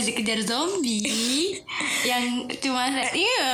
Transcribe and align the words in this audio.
habis 0.00 0.16
dikejar 0.16 0.40
zombie 0.40 1.60
yang 2.08 2.48
cuma 2.56 2.88
iya. 3.12 3.52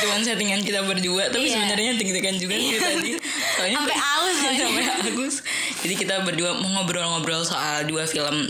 Cuman 0.00 0.24
settingan 0.24 0.64
kita 0.64 0.80
berdua 0.88 1.28
tapi 1.28 1.52
Iya. 1.52 1.60
sebenarnya 1.60 2.00
ting-tingan 2.00 2.36
juga 2.40 2.56
sih 2.56 2.80
tadi. 2.80 3.12
Soalnya 3.60 3.76
Sampai 3.76 3.96
aus 4.00 4.36
sampai 4.40 4.84
agus. 5.04 5.34
Jadi 5.84 5.94
kita 6.00 6.24
berdua 6.24 6.56
mau 6.56 6.80
ngobrol-ngobrol 6.80 7.44
soal 7.44 7.84
dua 7.84 8.08
film 8.08 8.48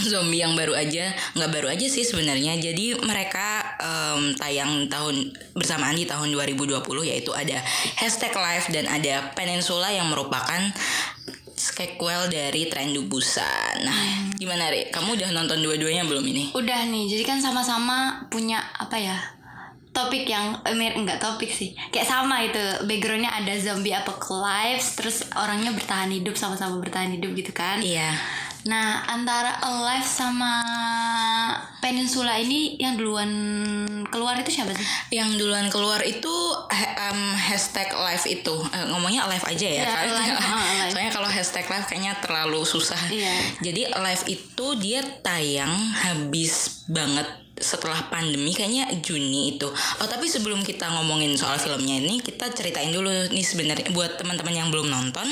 zombie 0.00 0.40
yang 0.40 0.56
baru 0.56 0.72
aja 0.72 1.12
nggak 1.34 1.50
baru 1.50 1.66
aja 1.66 1.84
sih 1.84 2.06
sebenarnya 2.06 2.56
jadi 2.56 2.96
mereka 3.02 3.60
em, 3.76 4.32
tayang 4.38 4.86
tahun 4.88 5.28
bersamaan 5.52 5.92
di 5.92 6.06
tahun 6.06 6.30
2020 6.32 6.80
yaitu 7.04 7.34
ada 7.34 7.58
hashtag 7.98 8.32
live 8.32 8.66
dan 8.70 8.86
ada 8.88 9.34
Peninsula 9.34 9.90
yang 9.92 10.08
merupakan 10.08 10.62
sequel 11.80 12.28
dari 12.28 12.68
Tren 12.68 12.92
Busan. 13.08 13.88
Nah, 13.88 14.36
gimana 14.36 14.68
Ri? 14.68 14.92
Kamu 14.92 15.16
udah 15.16 15.32
nonton 15.32 15.64
dua-duanya 15.64 16.04
belum 16.04 16.20
ini? 16.28 16.52
Udah 16.52 16.84
nih, 16.84 17.08
jadi 17.08 17.24
kan 17.24 17.38
sama-sama 17.40 18.28
punya 18.28 18.60
apa 18.76 19.00
ya? 19.00 19.16
Topik 19.90 20.28
yang 20.28 20.60
eh, 20.68 20.76
enggak 20.76 21.18
topik 21.18 21.48
sih. 21.48 21.72
Kayak 21.88 22.06
sama 22.06 22.44
itu. 22.44 22.60
Backgroundnya 22.84 23.32
ada 23.32 23.56
zombie 23.56 23.96
apocalypse, 23.96 25.00
terus 25.00 25.24
orangnya 25.34 25.72
bertahan 25.72 26.12
hidup 26.12 26.36
sama-sama 26.36 26.76
bertahan 26.78 27.16
hidup 27.16 27.32
gitu 27.32 27.50
kan. 27.56 27.80
Iya. 27.80 28.12
Nah, 28.62 29.08
antara 29.08 29.56
Alive 29.60 30.04
sama 30.04 30.60
Peninsula 31.80 32.36
ini 32.36 32.76
yang 32.76 32.94
duluan 32.94 33.30
keluar 34.12 34.36
itu 34.36 34.52
siapa 34.52 34.76
sih? 34.76 34.84
Yang 35.10 35.40
duluan 35.40 35.72
keluar 35.72 36.04
itu 36.04 36.34
em, 36.70 37.20
hashtag 37.34 37.88
live 37.90 38.26
itu 38.28 38.56
Eh, 38.70 38.86
ngomongnya 38.92 39.24
live 39.26 39.46
aja 39.48 39.64
ya. 39.66 39.82
Ya, 39.82 39.88
Soalnya- 39.88 40.36
live, 40.36 40.36
live. 40.36 40.90
Soalnya 40.92 41.12
kalau 41.12 41.28
hashtag 41.28 41.64
live 41.66 41.86
kayaknya 41.88 42.12
terlalu 42.20 42.60
susah. 42.62 43.00
Iya. 43.08 43.32
Jadi 43.64 43.82
live 43.88 44.24
itu 44.28 44.66
dia 44.76 45.00
tayang 45.24 45.72
habis 45.96 46.84
banget 46.86 47.26
setelah 47.60 48.08
pandemi 48.08 48.50
kayaknya 48.56 48.88
Juni 49.04 49.56
itu. 49.56 49.68
Oh 50.00 50.08
tapi 50.08 50.26
sebelum 50.26 50.64
kita 50.64 50.88
ngomongin 50.90 51.36
soal 51.36 51.60
filmnya 51.60 52.00
ini 52.00 52.18
kita 52.24 52.48
ceritain 52.50 52.90
dulu 52.90 53.08
nih 53.30 53.44
sebenarnya 53.44 53.86
buat 53.92 54.16
teman-teman 54.16 54.54
yang 54.56 54.68
belum 54.72 54.88
nonton. 54.88 55.28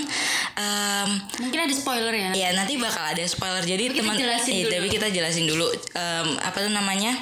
em, 0.55 1.11
Mungkin 1.43 1.59
ada 1.67 1.75
spoiler 1.75 2.13
ya. 2.15 2.31
Ya 2.37 2.49
nanti 2.55 2.77
bakal 2.77 3.03
ada 3.17 3.25
spoiler. 3.25 3.65
Jadi 3.65 3.97
teman 3.97 4.15
eh, 4.15 4.29
dulu. 4.29 4.71
tapi 4.71 4.87
kita 4.93 5.09
jelasin 5.09 5.49
dulu 5.49 5.67
em, 5.97 6.29
apa 6.39 6.61
tuh 6.63 6.73
namanya 6.73 7.17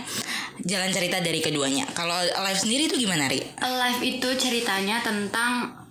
jalan 0.67 0.91
cerita 0.91 1.23
dari 1.23 1.39
keduanya. 1.39 1.87
Kalau 1.95 2.17
live 2.21 2.61
sendiri 2.61 2.91
itu 2.91 3.07
gimana 3.07 3.31
ri? 3.31 3.41
Alive 3.63 4.03
itu 4.03 4.29
ceritanya 4.37 5.01
tentang 5.01 5.86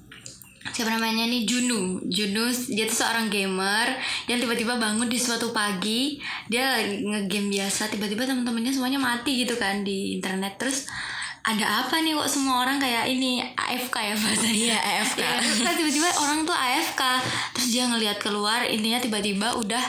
siapa 0.76 0.92
namanya 0.92 1.24
nih? 1.32 1.48
Junu. 1.48 2.04
Junu 2.12 2.52
dia 2.68 2.84
tuh 2.84 3.00
seorang 3.00 3.32
gamer. 3.32 3.96
Yang 4.28 4.44
tiba-tiba 4.44 4.76
bangun 4.76 5.08
di 5.08 5.16
suatu 5.16 5.56
pagi. 5.56 6.20
Dia 6.52 6.84
ngegame 6.84 7.48
biasa. 7.48 7.88
Tiba-tiba 7.88 8.28
teman-temannya 8.28 8.76
semuanya 8.76 9.00
mati 9.00 9.48
gitu 9.48 9.56
kan 9.56 9.88
di 9.88 10.20
internet. 10.20 10.60
Terus 10.60 10.92
ada 11.46 11.62
apa 11.80 12.02
nih 12.02 12.12
kok 12.12 12.26
semua 12.28 12.60
orang 12.60 12.76
kayak 12.76 13.06
ini 13.08 13.38
AFK 13.54 13.96
ya 14.04 14.16
bahasanya 14.16 14.50
Iya, 14.66 14.78
AFK. 14.82 15.22
Terus 15.22 15.60
kan 15.62 15.74
tiba-tiba 15.76 16.10
orang 16.18 16.42
tuh 16.42 16.52
AFK 16.52 17.02
terus 17.54 17.68
dia 17.70 17.86
ngelihat 17.86 18.18
keluar 18.18 18.66
intinya 18.66 18.98
tiba-tiba 18.98 19.54
udah 19.54 19.84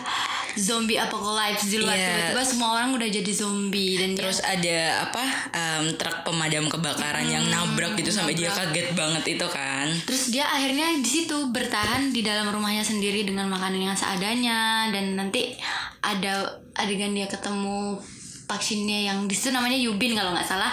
zombie 0.55 0.97
apocalypse 0.97 1.65
di 1.67 1.79
luar 1.79 1.93
Iya. 1.93 2.05
tiba-tiba 2.07 2.43
semua 2.43 2.69
orang 2.75 2.93
udah 2.93 3.09
jadi 3.09 3.33
zombie 3.33 3.97
dan 3.97 4.13
dia- 4.13 4.21
Terus 4.23 4.41
ada 4.43 4.77
apa 5.03 5.25
em, 5.51 5.85
truk 5.95 6.17
pemadam 6.23 6.65
kebakaran 6.67 7.25
yang 7.25 7.45
nabrak 7.47 7.97
gitu 7.97 8.11
sampai 8.11 8.33
dia 8.33 8.49
kaget 8.51 8.93
banget 8.93 9.25
itu 9.27 9.47
kan. 9.47 9.89
Terus 10.05 10.29
dia 10.29 10.45
akhirnya 10.47 10.93
di 10.95 11.09
situ 11.09 11.49
bertahan 11.49 12.11
di 12.11 12.21
dalam 12.21 12.47
rumahnya 12.47 12.83
sendiri 12.83 13.25
dengan 13.25 13.49
makanan 13.49 13.81
yang 13.83 13.97
seadanya 13.97 14.59
dan 14.91 15.17
nanti 15.17 15.57
ada 15.99 16.45
adegan 16.75 17.11
dia 17.11 17.25
ketemu 17.25 17.97
vaksinnya 18.45 18.99
yang 19.05 19.25
di 19.25 19.33
situ 19.33 19.51
namanya 19.51 19.75
Yubin 19.75 20.13
kalau 20.13 20.31
nggak 20.31 20.45
salah. 20.47 20.71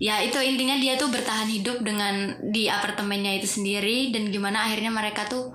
Ya 0.00 0.24
itu 0.24 0.40
intinya 0.40 0.80
dia 0.80 0.96
tuh 0.96 1.12
bertahan 1.12 1.44
hidup 1.46 1.84
dengan 1.84 2.32
di 2.40 2.66
apartemennya 2.66 3.36
itu 3.36 3.60
sendiri 3.60 4.08
dan 4.08 4.32
gimana 4.32 4.64
akhirnya 4.64 4.88
mereka 4.88 5.28
tuh 5.28 5.52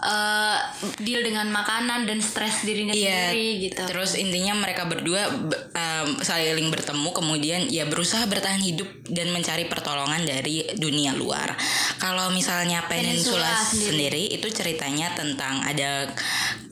eh, 0.00 0.58
deal 0.96 1.20
dengan 1.20 1.50
makanan 1.50 2.06
dan 2.06 2.22
stres 2.22 2.62
dirinya 2.62 2.94
Iya. 2.94 3.34
sendiri 3.34 3.46
gitu. 3.66 3.82
Terus 3.84 4.14
intinya 4.14 4.54
mereka 4.56 4.86
berdua 4.86 5.26
be- 5.28 5.58
em, 5.74 6.08
saling 6.22 6.70
bertemu 6.70 7.10
kemudian 7.10 7.66
ya 7.66 7.84
berusaha 7.84 8.24
bertahan 8.24 8.62
hidup 8.62 8.86
dan 9.10 9.28
mencari 9.28 9.66
pertolongan 9.66 10.22
dari 10.22 10.64
dunia 10.78 11.12
luar. 11.12 11.52
Kalau 11.98 12.30
misalnya 12.30 12.86
Peninsula, 12.86 13.42
Peninsula 13.42 13.52
sendiri. 13.60 13.90
sendiri. 13.90 14.24
itu 14.30 14.46
ceritanya 14.48 15.12
tentang 15.12 15.60
ada 15.60 16.08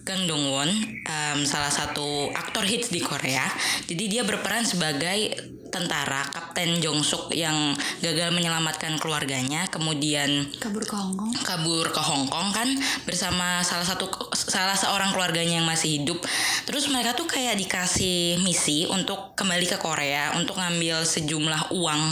Kang 0.08 0.24
Dong 0.24 0.48
Won, 0.48 0.72
em, 1.04 1.38
salah 1.44 1.68
satu 1.68 2.32
aktor 2.32 2.64
hits 2.64 2.88
di 2.88 2.96
Korea. 2.96 3.44
Jadi 3.84 4.08
dia 4.08 4.24
berperan 4.24 4.64
sebagai 4.64 5.36
tentara 5.68 6.24
Kapten 6.32 6.80
Jong 6.80 7.04
Suk 7.04 7.28
yang 7.36 7.76
gagal 8.00 8.32
menyelamatkan 8.32 8.96
keluarganya, 8.96 9.68
kemudian 9.68 10.48
kabur 10.56 10.80
ke 10.80 10.96
Hongkong. 10.96 11.30
kabur 11.44 11.86
ke 11.92 12.00
Hong 12.00 12.24
Kong 12.32 12.48
kan 12.56 12.72
bersama 13.04 13.60
salah 13.60 13.84
satu 13.84 14.08
salah 14.32 14.72
seorang 14.72 15.12
keluarganya 15.12 15.60
yang 15.60 15.68
masih 15.68 16.00
hidup. 16.00 16.24
Terus 16.64 16.88
mereka 16.88 17.12
tuh 17.12 17.28
kayak 17.28 17.60
dikasih 17.60 18.40
misi 18.40 18.88
untuk 18.88 19.36
kembali 19.36 19.68
ke 19.68 19.76
Korea 19.76 20.32
untuk 20.40 20.56
ngambil 20.56 21.04
sejumlah 21.04 21.76
uang 21.76 22.02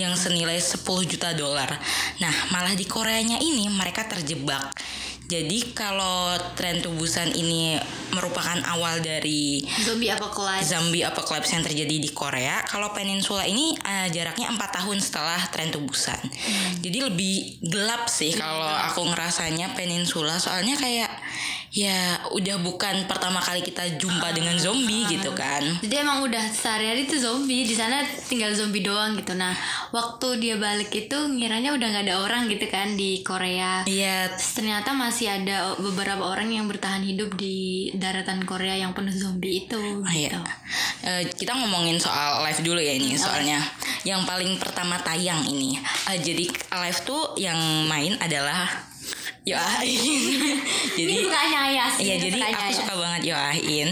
yang 0.00 0.16
senilai 0.16 0.56
10 0.56 0.80
juta 1.04 1.36
dolar. 1.36 1.68
Nah, 2.16 2.34
malah 2.48 2.72
di 2.72 2.88
Koreanya 2.88 3.36
ini 3.44 3.68
mereka 3.68 4.08
terjebak. 4.08 4.72
Jadi 5.32 5.72
kalau 5.72 6.36
tren 6.52 6.84
tubusan 6.84 7.32
ini 7.32 7.80
merupakan 8.12 8.60
awal 8.68 9.00
dari 9.00 9.64
Zombie 9.80 10.12
apocalypse. 10.12 10.68
zombie 10.68 11.00
apocalypse 11.00 11.56
yang 11.56 11.64
terjadi 11.64 11.96
di 11.96 12.10
Korea. 12.12 12.60
Kalau 12.68 12.92
Peninsula 12.92 13.48
ini 13.48 13.72
eh, 13.80 14.12
jaraknya 14.12 14.52
empat 14.52 14.84
tahun 14.84 15.00
setelah 15.00 15.40
tren 15.48 15.72
tubusan. 15.72 16.20
Jadi 16.84 16.98
lebih 17.00 17.64
gelap 17.64 18.12
sih 18.12 18.36
kalau 18.36 18.68
aku 18.68 19.08
ngerasanya 19.08 19.72
Peninsula. 19.72 20.36
Soalnya 20.36 20.76
kayak 20.76 21.08
ya 21.72 22.20
udah 22.36 22.60
bukan 22.60 23.08
pertama 23.08 23.40
kali 23.40 23.64
kita 23.64 23.96
jumpa 23.96 24.36
dengan 24.36 24.60
zombie 24.60 25.08
gitu 25.08 25.32
kan. 25.32 25.64
Jadi 25.80 26.04
emang 26.04 26.20
udah 26.20 26.52
sehari-hari 26.52 27.08
tuh 27.08 27.16
zombie 27.16 27.64
di 27.64 27.72
sana 27.72 28.04
tinggal 28.28 28.52
zombie 28.52 28.84
doang 28.84 29.16
gitu. 29.16 29.32
Nah 29.32 29.56
waktu 29.88 30.36
dia 30.36 30.60
balik 30.60 30.92
itu 30.92 31.16
ngiranya 31.16 31.72
udah 31.72 31.86
nggak 31.88 32.04
ada 32.12 32.16
orang 32.20 32.52
gitu 32.52 32.68
kan 32.68 32.92
di 32.92 33.24
Korea. 33.24 33.88
Iya, 33.88 34.36
Terus 34.36 34.52
ternyata 34.52 34.92
masih 34.92 35.32
ada 35.32 35.72
beberapa 35.80 36.28
orang 36.28 36.52
yang 36.52 36.68
bertahan 36.68 37.00
hidup 37.08 37.40
di 37.40 37.88
daratan 37.96 38.44
Korea 38.44 38.76
yang 38.76 38.92
penuh 38.92 39.16
zombie 39.16 39.64
itu. 39.64 40.04
Iya. 40.04 40.28
Gitu. 40.28 40.40
Eh, 41.08 41.22
kita 41.32 41.56
ngomongin 41.56 41.96
soal 41.96 42.44
live 42.44 42.60
dulu 42.60 42.84
ya 42.84 42.92
ini 42.92 43.16
soalnya 43.16 43.64
yang 44.04 44.28
paling 44.28 44.60
pertama 44.60 45.00
tayang 45.00 45.40
ini. 45.48 45.80
Eh, 46.12 46.20
jadi 46.20 46.52
live 46.52 47.00
tuh 47.08 47.32
yang 47.40 47.56
main 47.88 48.12
adalah 48.20 48.91
Yoain. 49.42 50.54
jadi 50.98 51.14
Ayas. 51.26 51.94
Iya 51.98 52.14
jadi 52.22 52.38
aku 52.38 52.62
Ayas. 52.62 52.78
suka 52.78 52.94
banget 52.94 53.22
Yoain 53.34 53.90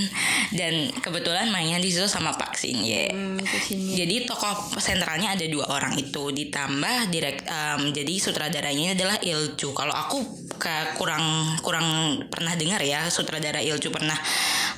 dan 0.55 0.75
kebetulan 1.03 1.50
mainnya 1.50 1.82
di 1.82 1.91
situ 1.91 2.06
sama 2.06 2.35
Pak 2.38 2.55
Sin 2.55 2.87
Ye. 2.87 3.11
Hmm. 3.11 3.38
Jadi 3.70 4.31
tokoh 4.31 4.79
sentralnya 4.79 5.35
ada 5.35 5.47
dua 5.50 5.67
orang 5.75 5.99
itu 5.99 6.31
ditambah 6.31 7.11
direct 7.11 7.50
em, 7.50 7.91
jadi 7.91 8.14
sutradaranya 8.23 8.94
adalah 8.94 9.19
Ilju. 9.19 9.75
Kalau 9.75 9.94
aku 9.94 10.23
ke- 10.61 10.93
kurang 10.95 11.57
kurang 11.65 11.89
pernah 12.29 12.53
dengar 12.55 12.79
ya 12.79 13.09
sutradara 13.09 13.59
Ilju 13.59 13.89
pernah 13.89 14.15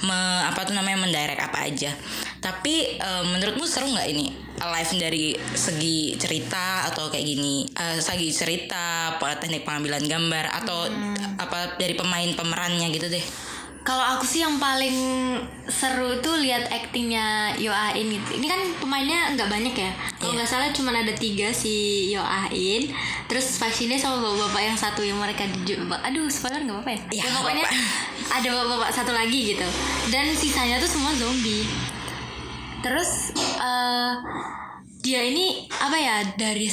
me- 0.00 0.46
apa 0.46 0.62
tuh 0.62 0.72
namanya 0.72 1.02
mendirect 1.02 1.42
apa 1.42 1.66
aja. 1.66 1.90
Tapi 2.38 2.96
em, 2.96 3.24
menurutmu 3.28 3.66
seru 3.66 3.90
nggak 3.90 4.08
ini 4.08 4.26
live 4.62 4.92
dari 4.94 5.24
segi 5.52 6.14
cerita 6.14 6.86
atau 6.86 7.10
kayak 7.10 7.26
gini 7.26 7.66
Eh, 7.68 7.98
segi 7.98 8.30
cerita 8.30 9.18
teknik 9.18 9.66
pengambilan 9.66 10.06
gambar 10.06 10.62
atau 10.62 10.86
apa 11.34 11.74
dari 11.76 11.98
pemain 11.98 12.30
pemerannya 12.30 12.86
gitu 12.94 13.10
deh. 13.10 13.24
Kalau 13.82 14.04
aku 14.14 14.22
sih 14.22 14.46
yang 14.46 14.62
paling 14.62 14.94
seru 15.66 16.14
tuh 16.22 16.38
lihat 16.38 16.70
aktingnya 16.70 17.50
Yoain 17.58 18.06
gitu. 18.06 18.38
Ini 18.38 18.46
kan 18.46 18.60
pemainnya 18.78 19.34
nggak 19.34 19.50
banyak 19.50 19.74
ya. 19.74 19.90
Kalau 20.22 20.38
nggak 20.38 20.46
salah 20.46 20.70
cuma 20.70 20.94
ada 20.94 21.10
tiga 21.18 21.50
si 21.50 22.06
Yoain. 22.14 22.94
Terus 23.26 23.58
vaksinnya 23.58 23.98
sama 23.98 24.22
bapak-bapak 24.22 24.62
yang 24.62 24.78
satu 24.78 25.02
yang 25.02 25.18
mereka 25.18 25.50
di 25.50 25.74
Aduh 25.74 26.30
spoiler 26.30 26.62
nggak 26.62 26.78
apa-apa 26.78 26.90
ya? 26.94 27.00
Ya, 27.10 27.22
Ya, 27.26 27.30
pokoknya 27.34 27.66
ada 28.30 28.48
bapak-bapak 28.54 28.90
satu 28.94 29.12
lagi 29.14 29.40
gitu. 29.50 29.66
Dan 30.14 30.30
sisanya 30.30 30.78
tuh 30.78 30.90
semua 30.90 31.10
zombie. 31.18 31.66
Terus 32.86 33.34
eh 33.58 34.14
dia 35.02 35.26
ini 35.26 35.66
apa 35.82 35.98
ya 35.98 36.16
dari 36.38 36.70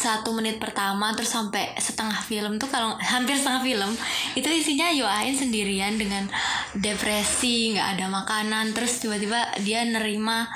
satu 0.00 0.32
menit 0.32 0.56
pertama 0.56 1.12
terus 1.12 1.28
sampai 1.28 1.76
setengah 1.76 2.16
film 2.24 2.56
tuh 2.56 2.72
kalau 2.72 2.96
hampir 3.12 3.36
setengah 3.36 3.60
film 3.60 3.90
itu 4.32 4.48
isinya 4.48 4.88
Yoain 4.88 5.36
sendirian 5.36 6.00
dengan 6.00 6.24
depresi 6.72 7.76
nggak 7.76 8.00
ada 8.00 8.06
makanan 8.08 8.72
terus 8.72 9.04
tiba-tiba 9.04 9.44
dia 9.60 9.84
nerima 9.84 10.48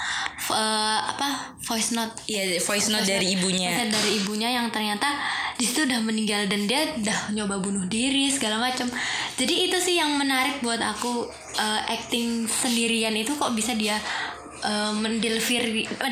uh, 0.48 1.00
apa 1.12 1.52
voice 1.60 1.92
note 1.92 2.16
Iya, 2.24 2.60
voice 2.64 2.88
note 2.88 3.04
dari 3.04 3.36
ibunya. 3.36 3.68
voice 3.68 3.80
note 3.84 3.92
dari 3.92 4.10
ibunya 4.24 4.48
yang 4.56 4.72
ternyata 4.72 5.12
di 5.60 5.64
situ 5.68 5.84
udah 5.84 6.00
meninggal 6.00 6.48
dan 6.48 6.64
dia 6.64 6.96
udah 6.96 7.18
nyoba 7.36 7.60
bunuh 7.60 7.84
diri 7.86 8.26
segala 8.32 8.58
macam 8.58 8.88
jadi 9.36 9.70
itu 9.70 9.76
sih 9.78 10.00
yang 10.00 10.16
menarik 10.18 10.58
buat 10.64 10.80
aku 10.82 11.28
uh, 11.60 11.80
acting 11.86 12.48
sendirian 12.48 13.14
itu 13.14 13.36
kok 13.38 13.54
bisa 13.54 13.76
dia 13.76 14.00
uh, 14.64 14.96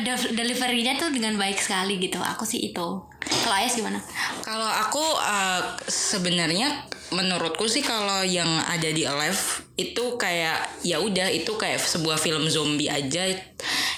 del- 0.05 0.33
deliverynya 0.37 1.01
tuh 1.01 1.09
dengan 1.09 1.33
baik 1.35 1.57
sekali 1.57 1.97
gitu. 1.97 2.21
Aku 2.21 2.45
sih 2.45 2.61
itu. 2.71 2.87
Kalau 3.23 3.55
Ayas 3.55 3.73
gimana? 3.73 3.97
Kalau 4.45 4.69
aku 4.69 5.03
uh, 5.19 5.61
sebenarnya 5.89 6.85
menurutku 7.13 7.69
sih 7.69 7.85
kalau 7.85 8.25
yang 8.25 8.49
ada 8.65 8.89
di 8.89 9.05
Alive 9.05 9.65
itu 9.77 10.17
kayak 10.17 10.81
ya 10.81 10.97
udah 11.01 11.29
itu 11.29 11.53
kayak 11.57 11.81
sebuah 11.81 12.17
film 12.17 12.49
zombie 12.49 12.89
aja 12.89 13.29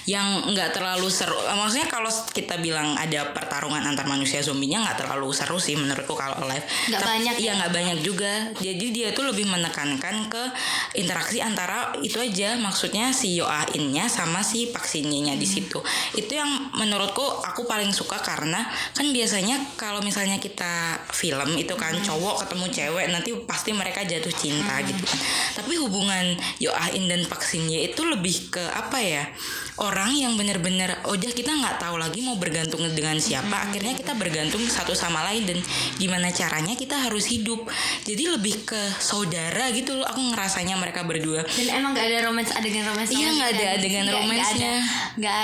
yang 0.06 0.54
nggak 0.54 0.70
terlalu 0.70 1.10
seru. 1.10 1.34
Maksudnya 1.34 1.90
kalau 1.90 2.08
kita 2.30 2.62
bilang 2.62 2.94
ada 2.94 3.34
pertarungan 3.34 3.82
antar 3.82 4.06
manusia 4.06 4.38
zombinya 4.38 4.86
nggak 4.86 5.02
terlalu 5.02 5.34
seru 5.34 5.58
sih 5.58 5.74
menurutku 5.74 6.14
kalau 6.14 6.38
Alive. 6.46 6.62
Nggak 6.90 7.02
banyak 7.02 7.34
Iya 7.42 7.52
nggak 7.58 7.72
banyak 7.74 7.98
juga. 8.06 8.32
Jadi 8.62 8.86
dia 8.94 9.10
tuh 9.10 9.26
lebih 9.26 9.50
menekankan 9.50 10.30
ke 10.30 10.42
interaksi 10.94 11.42
antara 11.42 11.98
itu 12.00 12.22
aja 12.22 12.54
maksudnya 12.54 13.10
si 13.10 13.34
Yoainnya 13.34 14.06
sama 14.06 14.46
si 14.46 14.70
vaksinnya 14.70 15.34
di 15.34 15.44
situ. 15.44 15.82
Itu 16.14 16.38
yang 16.38 16.70
menurutku 16.78 17.26
aku 17.42 17.66
paling 17.66 17.90
suka 17.90 18.22
karena 18.22 18.62
kan 18.94 19.10
biasanya 19.10 19.58
kalau 19.74 19.98
misalnya 20.06 20.38
kita 20.38 21.02
film 21.10 21.58
itu 21.58 21.74
kan 21.74 21.98
cowok 21.98 22.46
ketemu 22.46 22.66
cewek 22.70 23.06
nanti 23.10 23.30
pasti 23.42 23.74
mereka 23.74 24.06
jatuh 24.06 24.30
cinta 24.30 24.78
gitu 24.86 25.02
kan. 25.02 25.18
Tapi 25.58 25.74
hubungan 25.82 26.38
Yoain 26.62 27.10
dan 27.10 27.26
vaksinnya 27.26 27.90
itu 27.90 28.06
lebih 28.06 28.54
ke 28.54 28.62
apa 28.70 29.02
ya? 29.02 29.26
Orang 29.76 30.12
yang 30.12 30.34
benar-benar 30.34 31.04
oh 31.04 31.12
udah 31.12 31.30
kita 31.30 31.48
nggak 31.50 31.76
tahu 31.76 31.96
lagi 31.96 32.20
mau 32.20 32.34
bergantung 32.34 32.80
dengan 32.90 33.16
siapa. 33.16 33.68
Akhirnya 33.68 33.92
kita 33.92 34.12
bergantung 34.12 34.60
satu 34.62 34.92
sama 34.92 35.24
lain 35.24 35.44
dan 35.44 35.58
gimana 35.96 36.28
caranya 36.28 36.72
kita 36.72 36.96
harus 36.98 37.24
hidup. 37.26 37.68
Jadi 38.02 38.24
lebih 38.26 38.64
ke 38.64 38.80
saudara 38.96 39.68
gitu 39.70 39.94
loh. 39.94 40.06
Aku 40.06 40.20
ngerasanya 40.26 40.76
mereka 40.76 41.02
berdua. 41.02 41.44
dan 41.44 41.76
emang 41.76 41.92
gak 41.92 42.04
ada 42.04 42.18
romance 42.24 42.52
adegan 42.52 42.84
romance 42.84 43.10
Iya, 43.10 43.28
nggak 43.30 43.50
ada 43.50 43.58
sekali. 43.58 43.76
adegan 43.76 44.02
Nggak- 44.02 44.24
nggak 44.26 44.48
ada 44.48 44.72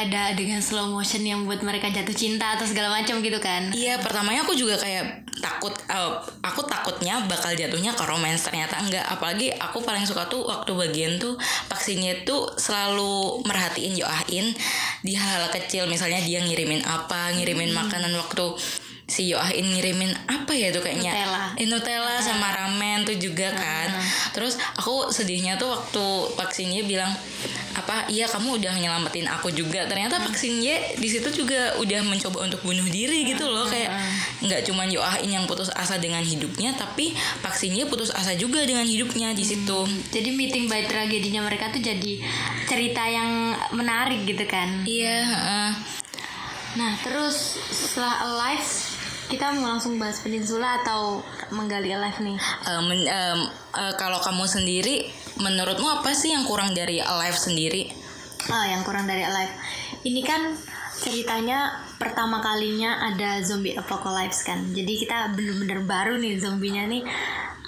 nggak 0.03 0.25
adegan 0.31 0.61
slow 0.61 0.87
motion 0.89 1.23
yang 1.23 1.45
buat 1.45 1.61
mereka 1.61 1.89
jatuh 1.89 2.13
cinta 2.13 2.53
atau 2.53 2.65
segala 2.65 2.89
macam 2.91 3.19
gitu 3.19 3.37
kan 3.37 3.69
Iya, 3.71 3.97
pertamanya 3.99 4.43
aku 4.43 4.53
juga 4.53 4.77
kayak 4.77 5.05
takut 5.39 5.73
eh, 5.83 6.13
aku 6.41 6.61
takutnya 6.63 7.25
bakal 7.25 7.53
jatuhnya 7.53 7.93
ke 7.93 8.05
romance 8.05 8.45
ternyata 8.45 8.79
enggak. 8.79 9.05
Apalagi 9.05 9.53
aku 9.53 9.81
paling 9.81 10.05
suka 10.05 10.25
tuh 10.27 10.45
waktu 10.45 10.73
bagian 10.73 11.13
tuh 11.17 11.35
vaksinnya 11.67 12.23
tuh 12.23 12.49
selalu 12.55 13.43
merhatiin 13.45 13.93
Di 15.03 15.15
hal 15.19 15.51
kecil. 15.51 15.91
Misalnya 15.91 16.23
dia 16.23 16.43
ngirimin 16.43 16.85
apa, 16.87 17.35
ngirimin 17.35 17.75
makanan 17.75 18.15
waktu 18.15 18.55
si 19.13 19.29
Yoahin 19.29 19.69
ngirimin 19.77 20.09
apa 20.25 20.57
ya 20.57 20.73
tuh 20.73 20.81
kayaknya? 20.81 21.13
Nutella. 21.13 21.45
Eh, 21.61 21.67
Nutella 21.69 22.17
sama 22.25 22.49
ramen 22.49 23.05
tuh 23.05 23.21
juga 23.21 23.53
kan. 23.53 23.93
Terus 24.33 24.57
aku 24.81 25.13
sedihnya 25.13 25.61
tuh 25.61 25.69
waktu 25.69 26.05
vaksinnya 26.41 26.89
bilang 26.89 27.13
apa? 27.77 28.09
Iya 28.09 28.25
kamu 28.33 28.57
udah 28.57 28.73
nyelamatin 28.81 29.29
aku 29.29 29.53
juga. 29.53 29.85
Ternyata 29.85 30.17
vaksinnya 30.25 30.97
di 30.97 31.09
situ 31.13 31.45
juga 31.45 31.77
udah 31.77 32.01
mencoba 32.09 32.49
untuk 32.49 32.65
bunuh 32.65 32.89
diri 32.89 33.29
gitu 33.29 33.45
loh. 33.45 33.69
Kayak 33.69 33.93
nggak 34.41 34.65
cuman 34.65 34.89
Yoahin 34.89 35.29
yang 35.29 35.45
putus 35.45 35.69
asa 35.77 36.01
dengan 36.01 36.25
hidupnya 36.25 36.73
tapi 36.73 37.13
vaksinnya 37.45 37.85
putus 37.85 38.09
asa 38.17 38.33
juga 38.33 38.65
dengan 38.65 38.89
hidupnya 38.89 39.37
di 39.37 39.45
situ. 39.45 39.85
Jadi 40.09 40.29
meeting 40.33 40.73
by 40.73 40.89
tragedinya 40.89 41.45
mereka 41.45 41.69
tuh 41.69 41.85
jadi 41.85 42.25
cerita 42.65 43.05
yang 43.05 43.53
menarik 43.77 44.25
gitu 44.25 44.49
kan? 44.49 44.89
Iya 44.89 45.17
heeh. 45.29 45.71
nah 46.73 46.97
terus 47.05 47.61
setelah 47.69 48.33
alive 48.33 48.65
kita 49.33 49.49
mau 49.51 49.65
langsung 49.67 49.97
bahas 49.97 50.21
peninsula 50.21 50.85
atau 50.85 51.25
menggali 51.49 51.89
alive 51.89 52.21
nih 52.21 52.37
Eh, 52.37 52.83
men- 52.83 53.09
eh, 53.09 53.37
kalau 53.97 54.21
kamu 54.21 54.45
sendiri 54.45 55.09
menurutmu 55.35 55.89
apa 55.91 56.13
sih 56.13 56.31
yang 56.31 56.45
kurang 56.45 56.71
dari 56.71 57.01
Alive 57.01 57.35
sendiri 57.35 57.89
Ah, 58.45 58.67
yang 58.67 58.83
kurang 58.83 59.07
dari 59.07 59.23
Alive. 59.23 59.55
Ini 60.03 60.19
kan 60.21 60.51
ceritanya 60.93 61.71
pertama 61.95 62.43
kalinya 62.43 62.99
ada 63.01 63.39
zombie 63.39 63.73
apocalypse 63.73 64.43
kan. 64.43 64.67
Jadi 64.69 64.99
kita 64.99 65.31
bener-bener 65.31 65.79
baru 65.81 66.19
nih 66.19 66.37
zombinya 66.37 66.83
nih 66.85 67.07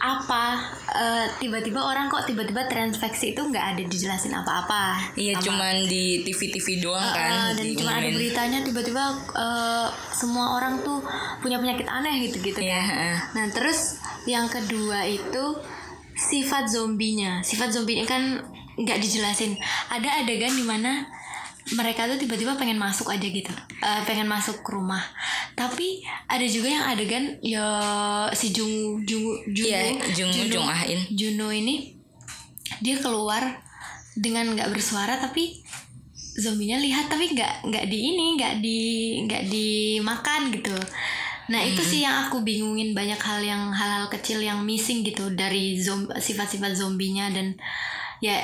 apa 0.04 0.60
eh, 0.92 1.26
tiba-tiba 1.38 1.80
orang 1.80 2.06
kok 2.06 2.24
tiba-tiba 2.24 2.68
terinfeksi 2.68 3.32
itu 3.32 3.40
nggak 3.40 3.64
ada 3.72 3.82
dijelasin 3.82 4.30
apa-apa. 4.30 5.16
Iya 5.16 5.32
Sama- 5.34 5.44
cuman 5.56 5.74
di 5.84 6.20
TV-TV 6.22 6.66
doang 6.78 7.00
Ah, 7.00 7.48
kan 7.48 7.56
dan 7.56 7.66
cuma 7.72 7.92
ada 7.94 8.08
beritanya 8.08 8.60
tiba-tiba 8.60 9.04
eh, 9.32 9.86
semua 10.12 10.56
orang 10.56 10.78
tuh 10.80 11.00
punya 11.40 11.56
penyakit 11.56 11.88
aneh 11.88 12.20
gitu-gitu 12.22 12.60
Iya, 12.60 12.78
kan. 12.78 13.14
Nah 13.32 13.46
terus 13.48 13.96
yang 14.24 14.44
kedua 14.46 15.02
itu 15.02 15.44
sifat 16.14 16.68
zombinya. 16.68 17.40
Sifat 17.40 17.72
zombinya 17.72 18.04
kan 18.04 18.38
nggak 18.76 18.98
dijelasin. 18.98 19.56
Ada 19.88 20.20
adegan 20.20 20.52
di 20.52 20.62
mana 20.62 21.06
mereka 21.72 22.04
tuh 22.04 22.16
tiba-tiba 22.16 22.52
pengen 22.54 22.76
masuk 22.76 23.08
aja 23.08 23.24
gitu, 23.24 23.48
Eh, 23.80 24.00
pengen 24.04 24.26
masuk 24.26 24.60
ke 24.60 24.70
rumah. 24.70 25.00
Tapi 25.52 26.00
ada 26.26 26.44
juga 26.44 26.68
yang 26.68 26.84
adegan 26.86 27.40
ya 27.40 27.64
si 28.30 28.50
Jung 28.50 29.00
Jung 29.02 29.24
Juno, 29.48 29.64
Iya, 29.64 29.96
Jung- 30.12 30.48
Jung 30.50 30.66
Ah-in. 30.66 31.00
Juno 31.10 31.48
ini 31.48 31.96
dia 32.80 32.96
keluar 32.96 33.40
dengan 34.12 34.52
nggak 34.52 34.68
bersuara 34.68 35.16
tapi 35.16 35.62
zombinya 36.34 36.76
lihat 36.76 37.06
tapi 37.06 37.30
nggak 37.30 37.64
nggak 37.64 37.86
di 37.86 37.98
ini 38.04 38.26
nggak 38.34 38.54
di 38.58 38.78
nggak 39.22 39.44
dimakan 39.46 40.50
gitu 40.50 40.74
nah 41.44 41.60
itu 41.60 41.78
sih 41.78 42.00
yang 42.00 42.26
aku 42.26 42.40
bingungin 42.40 42.90
banyak 42.90 43.20
hal 43.20 43.38
yang 43.38 43.68
hal-hal 43.70 44.08
kecil 44.08 44.40
yang 44.40 44.64
missing 44.64 45.04
gitu 45.04 45.28
dari 45.30 45.76
sifat-sifat 46.16 46.72
zombinya 46.72 47.28
dan 47.28 47.54
ya 48.18 48.34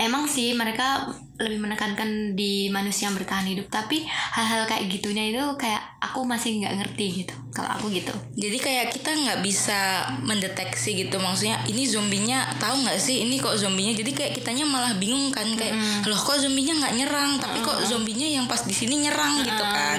emang 0.00 0.24
sih 0.24 0.56
mereka 0.56 1.12
lebih 1.40 1.60
menekankan 1.60 2.36
di 2.36 2.68
manusia 2.68 3.08
yang 3.08 3.16
bertahan 3.16 3.48
hidup 3.48 3.68
tapi 3.72 4.04
hal-hal 4.08 4.68
kayak 4.68 4.88
gitunya 4.92 5.32
itu 5.32 5.44
kayak 5.56 5.80
aku 6.00 6.24
masih 6.24 6.60
nggak 6.60 6.80
ngerti 6.80 7.24
gitu 7.24 7.34
kalau 7.50 7.76
aku 7.76 7.90
gitu. 7.90 8.14
Jadi 8.38 8.58
kayak 8.62 8.94
kita 8.94 9.10
nggak 9.10 9.40
bisa 9.42 10.06
mendeteksi 10.22 10.96
gitu 10.96 11.18
maksudnya 11.18 11.58
ini 11.66 11.82
zombinya 11.84 12.46
tahu 12.62 12.86
nggak 12.86 12.96
sih 12.96 13.26
ini 13.26 13.42
kok 13.42 13.58
zombinya? 13.58 13.90
Jadi 13.92 14.10
kayak 14.14 14.32
kitanya 14.38 14.64
malah 14.64 14.94
bingung 14.96 15.34
kan 15.34 15.44
kayak 15.58 15.74
loh 16.06 16.16
kok 16.16 16.38
zombinya 16.38 16.78
nggak 16.78 16.94
nyerang? 16.94 17.30
Tapi 17.42 17.58
kok 17.60 17.82
zombinya 17.84 18.24
yang 18.24 18.46
pas 18.46 18.62
di 18.62 18.72
sini 18.72 19.02
nyerang? 19.02 19.42
Gitu 19.42 19.64
kan. 19.64 19.98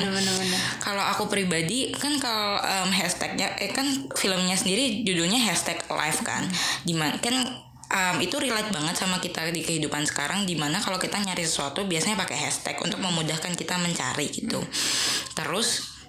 Kalau 0.79 1.03
aku 1.03 1.27
pribadi 1.27 1.91
kan 1.91 2.17
kalau 2.17 2.57
em, 2.63 2.89
hashtagnya 2.89 3.51
eh 3.59 3.69
kan 3.75 3.85
filmnya 4.15 4.55
sendiri 4.55 5.03
judulnya 5.03 5.37
hashtag 5.43 5.77
live 5.91 6.21
kan. 6.23 6.47
Di 6.87 6.95
mana 6.95 7.19
kan 7.19 7.35
em, 7.91 8.17
itu 8.24 8.39
relate 8.39 8.71
banget 8.71 8.95
sama 8.95 9.19
kita 9.19 9.45
di 9.51 9.62
kehidupan 9.62 10.07
sekarang 10.07 10.48
di 10.48 10.55
mana 10.55 10.79
kalau 10.79 10.98
kita 10.98 11.19
nyari 11.19 11.43
sesuatu 11.43 11.83
biasanya 11.86 12.15
pakai 12.17 12.39
hashtag 12.39 12.79
untuk 12.79 13.03
memudahkan 13.03 13.53
kita 13.53 13.75
mencari 13.77 14.31
gitu. 14.31 14.63
Terus 15.36 16.00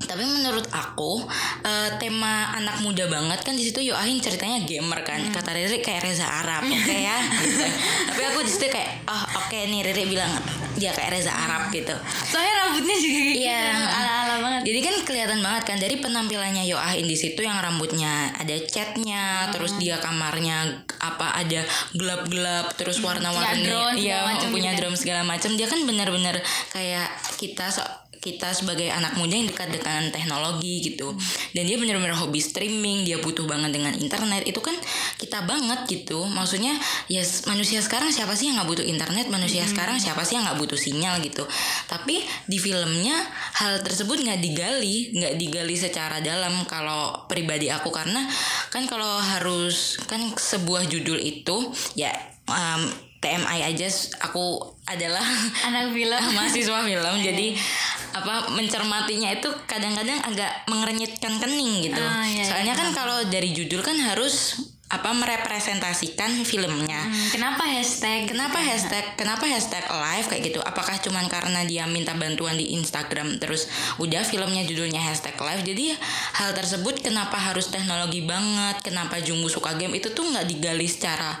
tapi 0.00 0.22
menurut 0.22 0.64
aku 0.68 1.22
eh, 1.60 1.90
tema 1.96 2.50
anak 2.52 2.80
muda 2.80 3.04
banget 3.06 3.40
kan 3.40 3.52
di 3.52 3.62
situ 3.62 3.84
Yoahin 3.84 4.18
ceritanya 4.18 4.60
gamer 4.60 5.00
kan. 5.00 5.20
Kata 5.26 5.50
Riri 5.50 5.78
kayak 5.78 6.02
Reza 6.02 6.26
Arab 6.26 6.64
oke 6.64 6.96
ya. 7.08 7.18
Gitu. 7.38 7.64
tapi 8.06 8.22
aku 8.26 8.38
di 8.40 8.50
situ 8.50 8.66
kayak 8.66 9.06
oh 9.06 9.22
oke 9.38 9.58
nih 9.60 9.80
Riri 9.82 10.04
bilang 10.06 10.32
dia 10.74 10.90
kayak 10.90 11.12
Reza 11.12 11.30
Arab 11.30 11.68
gitu. 11.68 11.92
Soalnya 12.26 12.54
rambutnya 12.58 12.96
juga 12.96 13.18
kayak 13.20 13.36
Iya. 13.36 13.60
gitu 13.60 13.86
ala-ala 13.92 14.34
banget. 14.40 14.60
Jadi 14.60 14.78
kan 14.80 14.94
kelihatan 15.02 15.38
banget 15.40 15.62
kan 15.64 15.76
dari 15.78 15.94
penampilannya 15.96 16.64
Yoahin 16.64 17.04
di 17.04 17.16
situ 17.16 17.40
yang 17.40 17.58
rambutnya 17.58 18.12
ada 18.32 18.56
catnya, 18.64 19.24
terus 19.50 19.76
dia 19.76 20.00
kamarnya 20.00 20.64
apa 20.96 21.36
ada 21.36 21.60
gelap-gelap, 21.92 22.72
terus 22.74 22.98
warna-warni, 22.98 23.62
drone, 23.62 23.94
segala 23.94 24.00
iya 24.00 24.18
macam 24.26 24.48
punya 24.48 24.70
gitu 24.70 24.74
kan. 24.74 24.80
drum 24.82 24.94
segala 24.96 25.22
macam. 25.22 25.50
Dia 25.54 25.66
kan 25.66 25.80
benar-benar 25.84 26.36
kayak 26.70 27.08
kita 27.36 27.68
so- 27.68 27.88
kita 28.20 28.52
sebagai 28.52 28.92
anak 28.92 29.16
muda 29.16 29.32
yang 29.32 29.48
dekat 29.48 29.72
dengan 29.72 30.12
teknologi 30.12 30.84
gitu. 30.84 31.16
Dan 31.56 31.64
dia 31.64 31.80
benar-benar 31.80 32.20
hobi 32.20 32.38
streaming, 32.38 33.08
dia 33.08 33.16
butuh 33.16 33.48
banget 33.48 33.72
dengan 33.72 33.96
internet. 33.96 34.44
Itu 34.44 34.60
kan 34.60 34.76
kita 35.16 35.48
banget 35.48 35.88
gitu. 35.88 36.28
Maksudnya 36.28 36.76
ya 37.08 37.24
manusia 37.48 37.80
sekarang 37.80 38.12
siapa 38.12 38.36
sih 38.36 38.52
yang 38.52 38.60
nggak 38.60 38.68
butuh 38.68 38.86
internet? 38.86 39.32
Manusia 39.32 39.64
sekarang 39.64 39.96
siapa 39.96 40.20
sih 40.28 40.36
yang 40.36 40.44
nggak 40.44 40.60
butuh 40.60 40.76
sinyal 40.76 41.16
gitu. 41.24 41.48
Tapi 41.88 42.20
di 42.44 42.60
filmnya 42.60 43.16
hal 43.56 43.80
tersebut 43.80 44.20
nggak 44.20 44.40
digali, 44.44 45.16
nggak 45.16 45.34
digali 45.40 45.74
secara 45.80 46.20
dalam 46.20 46.68
kalau 46.68 47.24
pribadi 47.24 47.72
aku 47.72 47.88
karena 47.88 48.28
kan 48.68 48.84
kalau 48.84 49.16
harus 49.16 49.96
kan 50.04 50.20
sebuah 50.36 50.84
judul 50.86 51.16
itu 51.16 51.72
ya 51.96 52.12
um, 52.46 53.09
TMI 53.20 53.68
aja 53.68 53.88
aku 54.24 54.64
adalah 54.88 55.22
anak 55.68 55.92
film 55.92 56.22
mahasiswa 56.36 56.78
film 56.82 57.14
jadi 57.20 57.46
apa 58.10 58.50
mencermatinya 58.56 59.30
itu 59.30 59.48
kadang-kadang 59.70 60.18
agak 60.26 60.66
mengerenyitkan 60.66 61.38
kening 61.38 61.86
gitu. 61.86 62.02
Ah, 62.02 62.26
iya, 62.26 62.42
Soalnya 62.42 62.74
iya. 62.74 62.80
kan 62.82 62.88
kalau 62.90 63.22
dari 63.30 63.54
judul 63.54 63.86
kan 63.86 63.94
harus 63.94 64.58
apa 64.90 65.14
merepresentasikan 65.14 66.42
filmnya. 66.42 66.98
Hmm, 67.06 67.28
kenapa 67.30 67.62
hashtag 67.62 68.26
Kenapa 68.26 68.58
hashtag 68.58 69.14
kenapa 69.14 69.46
hashtag 69.46 69.86
live 69.86 70.26
kayak 70.26 70.42
gitu? 70.50 70.58
Apakah 70.66 70.98
cuman 70.98 71.30
karena 71.30 71.62
dia 71.62 71.86
minta 71.86 72.10
bantuan 72.18 72.58
di 72.58 72.74
Instagram 72.74 73.38
terus 73.38 73.70
udah 74.02 74.26
filmnya 74.26 74.66
judulnya 74.66 74.98
hashtag 74.98 75.38
live 75.38 75.62
jadi 75.62 75.94
hal 76.42 76.50
tersebut 76.58 76.98
kenapa 77.06 77.38
harus 77.38 77.70
teknologi 77.70 78.26
banget? 78.26 78.82
Kenapa 78.82 79.22
Junggu 79.22 79.46
suka 79.46 79.78
game 79.78 79.94
itu 79.94 80.10
tuh 80.10 80.26
nggak 80.26 80.50
digali 80.50 80.90
secara 80.90 81.38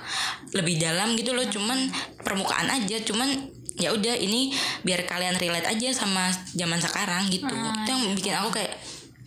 lebih 0.54 0.78
dalam 0.78 1.18
gitu 1.18 1.34
loh? 1.34 1.44
Cuman 1.50 1.90
permukaan 2.22 2.70
aja, 2.70 3.02
cuman 3.02 3.50
ya 3.80 3.90
udah 3.90 4.14
ini 4.14 4.54
biar 4.86 5.10
kalian 5.10 5.34
relate 5.42 5.66
aja 5.66 5.90
sama 5.90 6.30
zaman 6.54 6.78
sekarang 6.78 7.26
gitu. 7.34 7.50
itu 7.50 7.88
yang 7.90 8.14
bikin 8.14 8.34
aku 8.38 8.62
kayak 8.62 8.78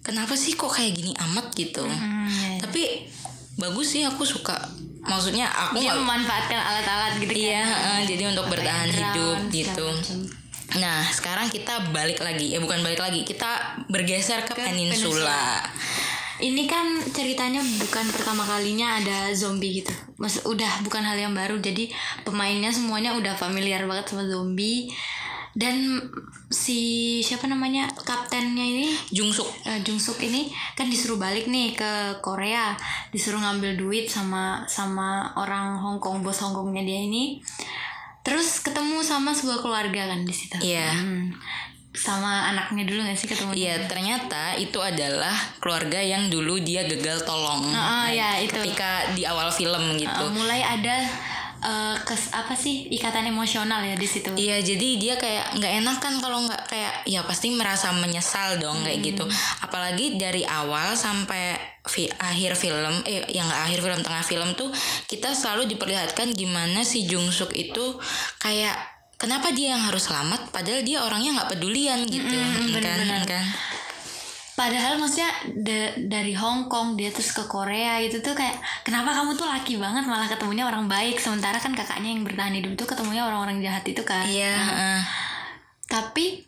kenapa 0.06 0.38
sih 0.40 0.54
kok 0.54 0.72
kayak 0.72 0.96
gini 0.96 1.12
amat 1.18 1.52
gitu? 1.56 1.84
Hmm, 1.84 2.28
iya, 2.30 2.48
iya. 2.56 2.60
Tapi 2.62 2.84
bagus 3.56 3.88
sih 3.90 4.04
aku 4.04 4.24
suka. 4.24 4.56
Maksudnya 5.04 5.46
aku 5.48 5.78
dia 5.78 5.92
memanfaatkan 5.94 6.56
alat-alat 6.56 7.20
gitu 7.20 7.32
Iya, 7.36 7.60
kan 7.60 7.68
heeh, 7.68 8.00
jadi 8.08 8.24
untuk 8.32 8.48
bertahan 8.48 8.88
hidup 8.88 9.38
gitu. 9.52 9.84
macam. 9.86 10.20
Nah, 10.74 11.04
sekarang 11.06 11.48
kita 11.48 11.92
balik 11.92 12.18
lagi. 12.18 12.50
Ya 12.50 12.58
bukan 12.58 12.80
balik 12.82 12.98
lagi, 12.98 13.22
kita 13.22 13.78
bergeser 13.88 14.42
ke, 14.42 14.56
Ke 14.56 14.64
peninsula. 14.64 15.60
ini 16.40 16.66
kan 16.66 16.84
ceritanya 17.06 17.62
bukan 17.78 18.10
pertama 18.10 18.44
kalinya 18.44 19.00
ada 19.00 19.32
zombie 19.32 19.80
gitu 19.80 19.94
Mas 20.18 20.42
udah 20.44 20.82
bukan 20.84 21.00
hal 21.00 21.16
yang 21.16 21.32
baru 21.32 21.62
jadi 21.62 21.88
pemainnya 22.26 22.68
semuanya 22.68 23.16
udah 23.16 23.38
familiar 23.38 23.86
banget 23.86 24.12
sama 24.12 24.28
zombie 24.28 24.92
dan 25.54 26.02
si 26.50 26.80
siapa 27.20 27.46
namanya 27.46 27.86
kaptennya 27.94 28.62
ini 28.64 28.90
Jungsuk. 29.10 29.46
eh, 29.64 29.80
Jungsuk 29.82 30.18
ini 30.20 30.50
kan 30.74 30.86
disuruh 30.86 31.16
balik 31.16 31.46
nih 31.46 31.74
ke 31.74 31.92
Korea 32.20 32.74
disuruh 33.10 33.38
ngambil 33.38 33.78
duit 33.78 34.06
sama 34.06 34.66
sama 34.66 35.30
orang 35.34 35.78
Hong 35.78 35.98
Kong 35.98 36.26
bos 36.26 36.42
Hong 36.42 36.54
Kongnya 36.54 36.82
dia 36.82 37.00
ini 37.00 37.38
terus 38.22 38.60
ketemu 38.60 39.04
sama 39.04 39.30
sebuah 39.30 39.60
keluarga 39.60 40.10
kan 40.10 40.26
di 40.26 40.34
situ 40.34 40.58
Iya. 40.58 40.90
Hmm. 40.90 41.30
sama 41.94 42.50
anaknya 42.50 42.90
dulu 42.90 43.06
gak 43.06 43.14
sih 43.14 43.30
ketemu 43.30 43.54
Iya, 43.54 43.86
ternyata 43.86 44.58
itu 44.58 44.82
adalah 44.82 45.30
keluarga 45.62 46.02
yang 46.02 46.26
dulu 46.26 46.58
dia 46.58 46.90
gagal 46.90 47.22
tolong. 47.22 47.70
Ah, 47.70 47.78
ah, 48.02 48.08
ya, 48.10 48.42
itu. 48.42 48.50
Ketika 48.50 49.14
di 49.14 49.22
awal 49.22 49.54
film 49.54 49.94
gitu. 50.02 50.24
Uh, 50.26 50.34
mulai 50.34 50.66
ada 50.66 51.06
uh, 51.64 51.96
kes 52.04 52.36
apa 52.36 52.54
sih 52.54 52.92
ikatan 52.92 53.26
emosional 53.26 53.80
ya 53.82 53.96
di 53.96 54.06
situ. 54.06 54.30
Iya 54.36 54.60
jadi 54.60 54.88
dia 55.00 55.16
kayak 55.16 55.58
nggak 55.58 55.74
enak 55.82 55.98
kan 56.04 56.14
kalau 56.20 56.44
nggak 56.44 56.68
kayak 56.68 56.94
ya 57.08 57.24
pasti 57.24 57.50
merasa 57.56 57.96
menyesal 57.96 58.60
dong 58.60 58.84
kayak 58.84 59.00
gitu. 59.02 59.24
Apalagi 59.64 60.20
dari 60.20 60.44
awal 60.44 60.94
sampai 60.94 61.56
fi- 61.84 62.12
akhir 62.20 62.56
film 62.56 63.04
eh 63.08 63.24
yang 63.32 63.48
nggak 63.48 63.64
akhir 63.72 63.80
film 63.84 64.00
tengah 64.04 64.24
film 64.24 64.50
tuh 64.56 64.70
kita 65.08 65.32
selalu 65.32 65.68
diperlihatkan 65.72 66.32
gimana 66.36 66.84
si 66.84 67.08
Jung 67.08 67.28
Suk 67.32 67.52
itu 67.56 68.00
kayak 68.40 68.76
kenapa 69.20 69.52
dia 69.56 69.76
yang 69.76 69.84
harus 69.88 70.08
selamat 70.08 70.52
padahal 70.52 70.84
dia 70.84 71.00
orangnya 71.00 71.40
nggak 71.40 71.50
pedulian 71.56 72.04
gitu 72.08 72.28
Mm-mm, 72.28 72.76
kan? 72.84 73.00
bener-bener. 73.00 73.24
kan 73.24 73.46
padahal 74.54 75.02
maksudnya 75.02 75.32
da- 75.66 75.96
dari 75.98 76.34
Hong 76.38 76.70
Kong 76.70 76.94
dia 76.94 77.10
terus 77.10 77.34
ke 77.34 77.42
Korea 77.46 77.98
itu 77.98 78.22
tuh 78.22 78.34
kayak 78.34 78.54
kenapa 78.86 79.10
kamu 79.14 79.34
tuh 79.34 79.48
laki 79.50 79.82
banget 79.82 80.06
malah 80.06 80.30
ketemunya 80.30 80.66
orang 80.66 80.86
baik? 80.86 81.18
Sementara 81.18 81.58
kan 81.58 81.74
kakaknya 81.74 82.14
yang 82.14 82.22
bertahan 82.22 82.54
hidup 82.54 82.74
tuh 82.76 82.86
ketemunya 82.86 83.26
orang-orang 83.26 83.60
jahat 83.62 83.84
itu 83.86 84.02
kan. 84.06 84.26
Iya. 84.26 84.54
Heeh. 84.54 85.00
tapi 85.86 86.42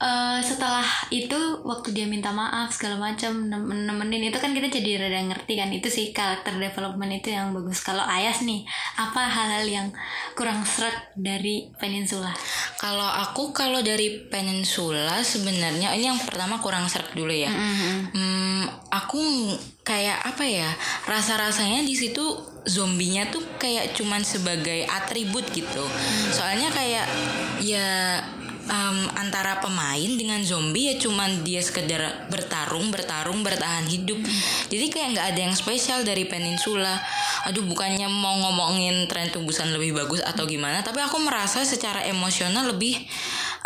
eh, 0.00 0.40
setelah 0.40 0.84
itu 1.12 1.36
waktu 1.64 1.92
dia 1.92 2.04
minta 2.08 2.32
maaf 2.32 2.72
segala 2.72 2.96
macam 3.00 3.48
nem- 3.48 3.84
nemenin 3.84 4.28
itu 4.28 4.38
kan 4.40 4.52
kita 4.52 4.68
jadi 4.68 4.96
rada 5.08 5.20
ngerti 5.28 5.52
kan 5.60 5.68
itu 5.72 5.88
sih 5.92 6.12
karakter 6.12 6.56
development 6.56 7.12
itu 7.12 7.32
yang 7.32 7.52
bagus. 7.52 7.80
Kalau 7.80 8.00
Ayas 8.04 8.40
nih 8.44 8.64
apa 8.96 9.24
hal-hal 9.28 9.64
yang 9.68 9.88
kurang 10.32 10.64
seret 10.64 11.12
dari 11.16 11.68
Peninsula 11.76 12.32
kalau 12.80 13.04
aku 13.04 13.52
kalau 13.52 13.84
dari 13.84 14.24
peninsula 14.32 15.20
sebenarnya 15.20 15.92
ini 15.92 16.08
yang 16.08 16.16
pertama 16.16 16.56
kurang 16.64 16.88
serak 16.88 17.12
dulu 17.12 17.28
ya. 17.28 17.52
Hmm, 17.52 18.64
aku 18.88 19.20
kayak 19.84 20.24
apa 20.24 20.48
ya 20.48 20.70
rasa-rasanya 21.04 21.84
di 21.84 21.92
situ 21.92 22.24
zombinya 22.64 23.28
tuh 23.28 23.44
kayak 23.60 23.92
cuman 23.92 24.24
sebagai 24.24 24.88
atribut 24.88 25.44
gitu. 25.52 25.84
Soalnya 26.32 26.72
kayak 26.72 27.04
ya 27.60 28.16
em, 28.70 28.98
antara 29.18 29.58
pemain 29.58 30.10
dengan 30.14 30.38
zombie 30.46 30.94
ya 30.94 30.96
cuman 31.02 31.42
dia 31.42 31.58
sekedar 31.58 32.30
bertarung, 32.30 32.94
bertarung, 32.94 33.42
bertahan 33.42 33.90
hidup. 33.90 34.22
Jadi 34.70 34.86
kayak 34.88 35.08
nggak 35.18 35.26
ada 35.34 35.40
yang 35.50 35.54
spesial 35.58 36.06
dari 36.06 36.30
Peninsula. 36.30 36.94
Aduh 37.50 37.66
bukannya 37.66 38.06
mau 38.06 38.38
ngomongin 38.38 39.10
tren 39.10 39.34
tubusan 39.34 39.74
lebih 39.74 39.98
bagus 39.98 40.22
atau 40.22 40.46
gimana, 40.46 40.86
tapi 40.86 41.02
aku 41.02 41.18
merasa 41.18 41.66
secara 41.66 42.06
emosional 42.06 42.70
lebih 42.70 42.94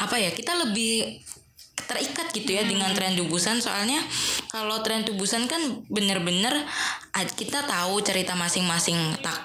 apa 0.01 0.19
ya 0.19 0.33
kita 0.33 0.57
lebih 0.59 1.21
terikat 1.85 2.33
gitu 2.33 2.51
ya 2.57 2.63
dengan 2.65 2.91
tren 2.97 3.15
tubusan 3.15 3.61
soalnya 3.61 4.01
kalau 4.49 4.81
tren 4.81 5.05
tubusan 5.05 5.47
kan 5.47 5.61
bener-bener 5.91 6.65
kita 7.39 7.63
tahu 7.65 8.03
cerita 8.03 8.35
masing-masing 8.35 8.97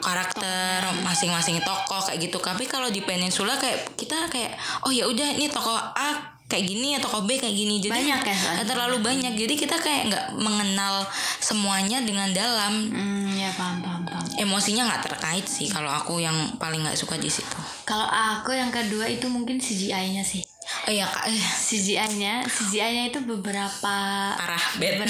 karakter 0.02 0.82
masing-masing 1.06 1.62
tokoh 1.62 2.02
kayak 2.02 2.20
gitu. 2.24 2.42
Tapi 2.42 2.66
kalau 2.66 2.90
di 2.90 3.06
peninsula 3.06 3.56
kayak 3.62 3.94
kita 3.94 4.30
kayak 4.30 4.58
oh 4.86 4.92
ya 4.92 5.06
udah 5.06 5.38
ini 5.38 5.48
tokoh 5.54 5.78
A 5.78 6.40
kayak 6.50 6.66
gini 6.66 6.98
ya 6.98 7.00
tokoh 7.00 7.30
B 7.30 7.38
kayak 7.38 7.54
gini. 7.54 7.78
Jadi 7.78 7.94
Banyak 7.94 8.22
ya, 8.26 8.36
soalnya. 8.36 8.66
terlalu 8.66 8.98
banyak. 9.06 9.34
Jadi 9.38 9.54
kita 9.54 9.78
kayak 9.78 10.02
nggak 10.10 10.26
mengenal 10.42 11.06
semuanya 11.38 12.02
dengan 12.02 12.34
dalam. 12.34 12.90
Hmm 12.90 13.38
ya 13.38 13.54
paham 13.54 13.86
paham 13.86 14.02
paham. 14.02 14.26
Emosinya 14.42 14.90
nggak 14.90 15.14
terkait 15.14 15.46
sih 15.46 15.70
kalau 15.70 15.94
aku 15.94 16.18
yang 16.18 16.58
paling 16.58 16.82
nggak 16.82 16.98
suka 16.98 17.22
di 17.22 17.30
situ. 17.30 17.58
Kalau 17.86 18.10
aku 18.10 18.58
yang 18.58 18.74
kedua 18.74 19.06
itu 19.06 19.30
mungkin 19.30 19.62
CGI-nya 19.62 20.26
sih 20.26 20.42
oh 20.86 20.92
ya 20.92 21.06
kak. 21.06 21.26
Eh, 21.28 21.40
CGI-nya 21.40 22.46
CGI-nya 22.46 23.04
itu 23.10 23.20
beberapa 23.24 23.96
parah 24.34 24.66
bad 24.78 25.06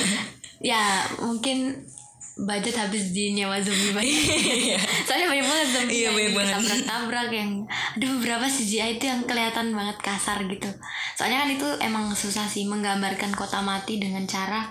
ya 0.70 1.04
mungkin 1.20 1.74
budget 2.36 2.76
habis 2.76 3.16
di 3.16 3.32
nyawa 3.32 3.56
zombie 3.64 3.96
banyak. 3.96 4.76
Soalnya 5.08 5.26
banyak 5.32 5.46
banget 5.48 5.68
zombie 5.72 5.94
Iya, 5.96 6.12
yang 6.12 6.12
banyak 6.12 6.32
banget. 6.36 6.52
tabrak-tabrak 6.84 7.28
yang 7.32 7.50
ada 7.96 8.06
beberapa 8.12 8.44
CGI 8.44 9.00
itu 9.00 9.04
yang 9.08 9.24
kelihatan 9.24 9.72
banget 9.72 9.96
kasar 10.04 10.44
gitu. 10.44 10.68
Soalnya 11.16 11.48
kan 11.48 11.50
itu 11.56 11.68
emang 11.80 12.12
susah 12.12 12.44
sih 12.44 12.68
menggambarkan 12.68 13.32
kota 13.32 13.64
mati 13.64 13.96
dengan 13.96 14.28
cara 14.28 14.68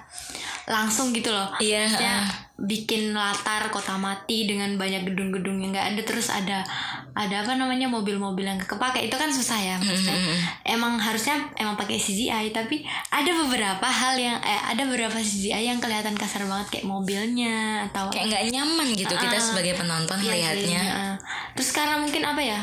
langsung 0.69 1.09
gitu 1.09 1.33
loh. 1.33 1.49
Iya, 1.57 1.89
heeh. 1.89 2.21
Bikin 2.57 3.12
latar 3.12 3.67
kota 3.67 3.95
mati 3.95 4.43
dengan 4.43 4.75
banyak 4.75 5.03
gedung-gedung 5.03 5.59
yang 5.59 5.71
nggak 5.71 5.88
ada. 5.91 6.01
Terus 6.01 6.27
ada 6.27 6.63
ada 7.12 7.35
apa 7.38 7.53
namanya 7.53 7.85
mobil-mobil 7.85 8.43
yang 8.43 8.55
kepake. 8.57 9.03
Itu 9.03 9.15
kan 9.15 9.27
susah 9.27 9.55
ya 9.55 9.75
maksudnya. 9.75 10.15
Emang 10.63 10.95
harusnya 10.95 11.35
emang 11.55 11.75
pakai 11.75 11.95
CGI 11.95 12.50
tapi 12.50 12.81
ada 13.09 13.31
beberapa 13.38 13.83
hal 13.83 14.15
yang 14.15 14.39
eh, 14.39 14.62
ada 14.65 14.83
beberapa 14.83 15.15
CGI 15.15 15.67
yang 15.67 15.79
kelihatan 15.79 16.15
kasar 16.15 16.43
banget 16.43 16.67
kayak 16.71 16.85
mobilnya 16.85 17.85
atau 17.85 18.07
kayak 18.07 18.27
nggak 18.29 18.43
nyaman 18.51 18.88
gitu 18.91 19.12
kita 19.12 19.35
Ah, 19.35 19.43
sebagai 19.43 19.75
penonton 19.75 20.15
Iya, 20.15 20.27
melihatnya. 20.29 20.63
iya, 20.63 20.81
iya. 20.81 21.13
terus 21.51 21.69
karena 21.69 21.95
mungkin 21.97 22.24
apa 22.24 22.39
ya 22.39 22.59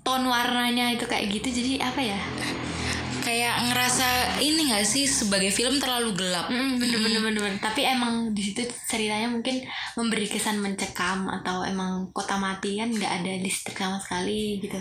tone 0.00 0.26
warnanya 0.26 0.90
itu 0.90 1.04
kayak 1.04 1.30
gitu 1.30 1.48
jadi 1.54 1.86
apa 1.86 2.00
ya 2.00 2.18
kayak 3.24 3.72
ngerasa 3.72 4.38
ini 4.44 4.68
nggak 4.70 4.84
sih 4.84 5.08
sebagai 5.08 5.48
film 5.48 5.80
terlalu 5.80 6.12
gelap? 6.12 6.52
Mm, 6.52 6.76
bener 6.76 6.98
bener 7.00 7.20
bener 7.24 7.40
bener. 7.40 7.60
tapi 7.64 7.82
emang 7.88 8.36
di 8.36 8.52
situ 8.52 8.62
ceritanya 8.84 9.32
mungkin 9.32 9.64
memberi 9.96 10.28
kesan 10.28 10.60
mencekam 10.60 11.26
atau 11.32 11.64
emang 11.64 12.12
kota 12.12 12.36
mati 12.36 12.76
kan 12.76 12.92
nggak 12.92 13.24
ada 13.24 13.32
listrik 13.40 13.80
sama 13.80 13.96
sekali 13.98 14.60
gitu 14.60 14.76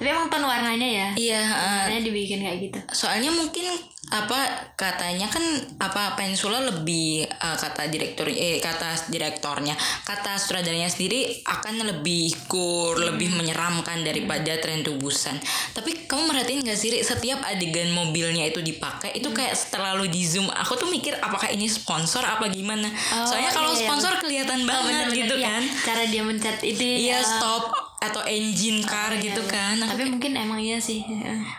tapi 0.00 0.08
emang 0.08 0.32
tone 0.32 0.48
warnanya 0.48 0.88
ya? 0.88 1.08
Iya 1.12 1.40
warnanya 1.44 2.00
dibikin 2.00 2.40
kayak 2.40 2.58
gitu. 2.64 2.78
Soalnya 2.88 3.28
mungkin 3.28 3.68
apa 4.10 4.40
katanya 4.74 5.28
kan 5.28 5.44
apa 5.76 6.16
Peninsula 6.16 6.58
lebih 6.64 7.28
eh, 7.28 7.56
kata 7.60 7.86
direktur 7.86 8.26
eh 8.26 8.56
kata 8.58 9.06
direktornya 9.06 9.76
kata 10.02 10.34
sutradaranya 10.34 10.88
sendiri 10.88 11.44
akan 11.46 11.84
lebih 11.84 12.32
kur 12.48 12.96
lebih 12.96 13.30
menyeramkan 13.36 14.00
daripada 14.00 14.56
tren 14.56 14.80
tubusan. 14.80 15.36
Tapi 15.76 16.08
kamu 16.08 16.32
merhatiin 16.32 16.64
gak 16.64 16.80
sih 16.80 16.90
setiap 17.04 17.44
adegan 17.44 17.92
mobilnya 17.92 18.48
itu 18.48 18.64
dipakai 18.64 19.14
itu 19.14 19.28
kayak 19.30 19.52
terlalu 19.68 20.08
di 20.08 20.24
zoom. 20.24 20.48
Aku 20.48 20.80
tuh 20.80 20.88
mikir 20.88 21.20
apakah 21.20 21.52
ini 21.52 21.68
sponsor 21.68 22.24
apa 22.24 22.48
gimana? 22.48 22.88
Oh, 22.88 23.28
soalnya 23.28 23.52
kalau 23.52 23.70
iya, 23.70 23.78
iya. 23.78 23.86
sponsor 23.86 24.12
kelihatan 24.16 24.58
Oh, 24.64 24.66
banget 24.66 25.12
bener-bener, 25.12 25.18
gitu 25.22 25.34
iya. 25.38 25.46
kan. 25.46 25.62
cara 25.84 26.02
dia 26.08 26.22
mencet 26.24 26.56
itu 26.64 26.82
iya 26.82 27.20
ya. 27.20 27.22
stop 27.22 27.89
atau 28.00 28.24
engine 28.24 28.80
car 28.80 29.12
Iya, 29.12 29.22
gitu 29.22 29.42
iya. 29.44 29.52
kan 29.52 29.76
Aku 29.76 29.92
tapi 29.92 30.04
mungkin 30.08 30.32
emang 30.32 30.56
iya 30.56 30.80
sih 30.80 31.04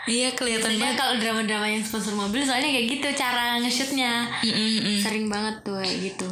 Iya 0.10 0.34
kelihatan 0.34 0.74
Biasanya 0.74 0.82
banget. 0.84 0.98
kalau 0.98 1.14
drama-drama 1.22 1.68
yang 1.70 1.84
sponsor 1.86 2.14
mobil 2.14 2.42
soalnya 2.42 2.74
kayak 2.74 2.88
gitu 2.90 3.08
cara 3.14 3.62
nge-shootnya 3.62 4.26
Mm-mm-mm. 4.42 4.98
sering 5.00 5.30
banget 5.30 5.62
tuh 5.62 5.78
kayak 5.78 5.98
gitu 6.04 6.30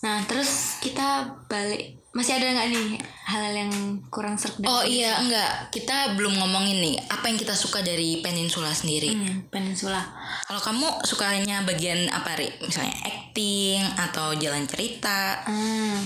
Nah, 0.00 0.20
terus 0.24 0.80
kita 0.80 1.24
balik 1.48 1.96
masih 2.12 2.36
ada 2.36 2.46
nggak 2.46 2.68
nih 2.70 2.88
hal-hal 3.24 3.54
yang 3.56 3.72
kurang 4.06 4.36
serk 4.36 4.60
Oh 4.62 4.84
iya 4.84 5.16
enggak 5.18 5.72
kita 5.72 6.12
belum 6.14 6.36
ngomongin 6.36 6.78
nih 6.78 6.96
apa 7.08 7.26
yang 7.26 7.34
kita 7.34 7.52
suka 7.52 7.80
dari 7.80 8.20
Peninsula 8.20 8.68
sendiri. 8.70 9.10
Hmm, 9.10 9.48
Peninsula? 9.48 9.98
Kalau 10.44 10.60
kamu 10.60 11.02
sukanya 11.02 11.64
bagian 11.64 12.06
apa 12.06 12.36
ri? 12.36 12.52
Misalnya 12.60 12.92
acting 13.02 13.80
atau 13.96 14.36
jalan 14.36 14.62
cerita? 14.64 15.40
Hmm, 15.42 15.98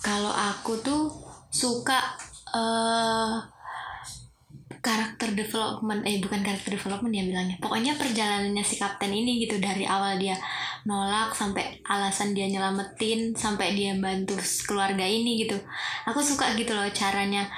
kalau 0.00 0.32
aku 0.32 0.80
tuh 0.80 1.12
suka 1.46 2.16
eh 2.56 3.36
karakter 4.86 5.34
development 5.34 6.06
eh 6.06 6.22
bukan 6.22 6.46
karakter 6.46 6.78
development 6.78 7.10
ya 7.10 7.26
bilangnya. 7.26 7.56
Pokoknya 7.58 7.98
perjalanannya 7.98 8.62
si 8.62 8.78
kapten 8.78 9.10
ini 9.10 9.42
gitu 9.42 9.58
dari 9.58 9.82
awal 9.82 10.14
dia 10.14 10.38
nolak 10.86 11.34
sampai 11.34 11.82
alasan 11.90 12.30
dia 12.30 12.46
nyelamatin 12.46 13.34
sampai 13.34 13.74
dia 13.74 13.98
bantu 13.98 14.38
keluarga 14.70 15.02
ini 15.02 15.42
gitu. 15.42 15.58
Aku 16.06 16.22
suka 16.22 16.54
gitu 16.54 16.70
loh 16.70 16.86
caranya. 16.94 17.50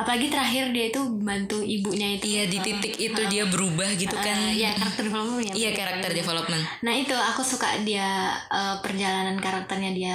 Apalagi 0.00 0.32
terakhir 0.32 0.72
dia 0.72 0.88
itu 0.88 1.04
bantu 1.20 1.60
ibunya 1.60 2.16
itu. 2.16 2.24
Iya 2.24 2.48
di 2.48 2.58
titik 2.64 2.96
itu 2.96 3.20
dia 3.28 3.44
berubah 3.44 3.92
gitu 4.00 4.16
kan? 4.16 4.48
Eh, 4.48 4.64
ya 4.64 4.72
karakter 4.72 5.04
development 5.04 5.44
ya 5.44 5.52
Iya 5.52 5.70
karakter 5.76 6.10
development. 6.16 6.62
Nah 6.80 6.94
itu 6.96 7.12
aku 7.12 7.44
suka 7.44 7.68
dia 7.84 8.32
eh, 8.48 8.76
perjalanan 8.80 9.36
karakternya 9.36 9.92
dia 9.92 10.14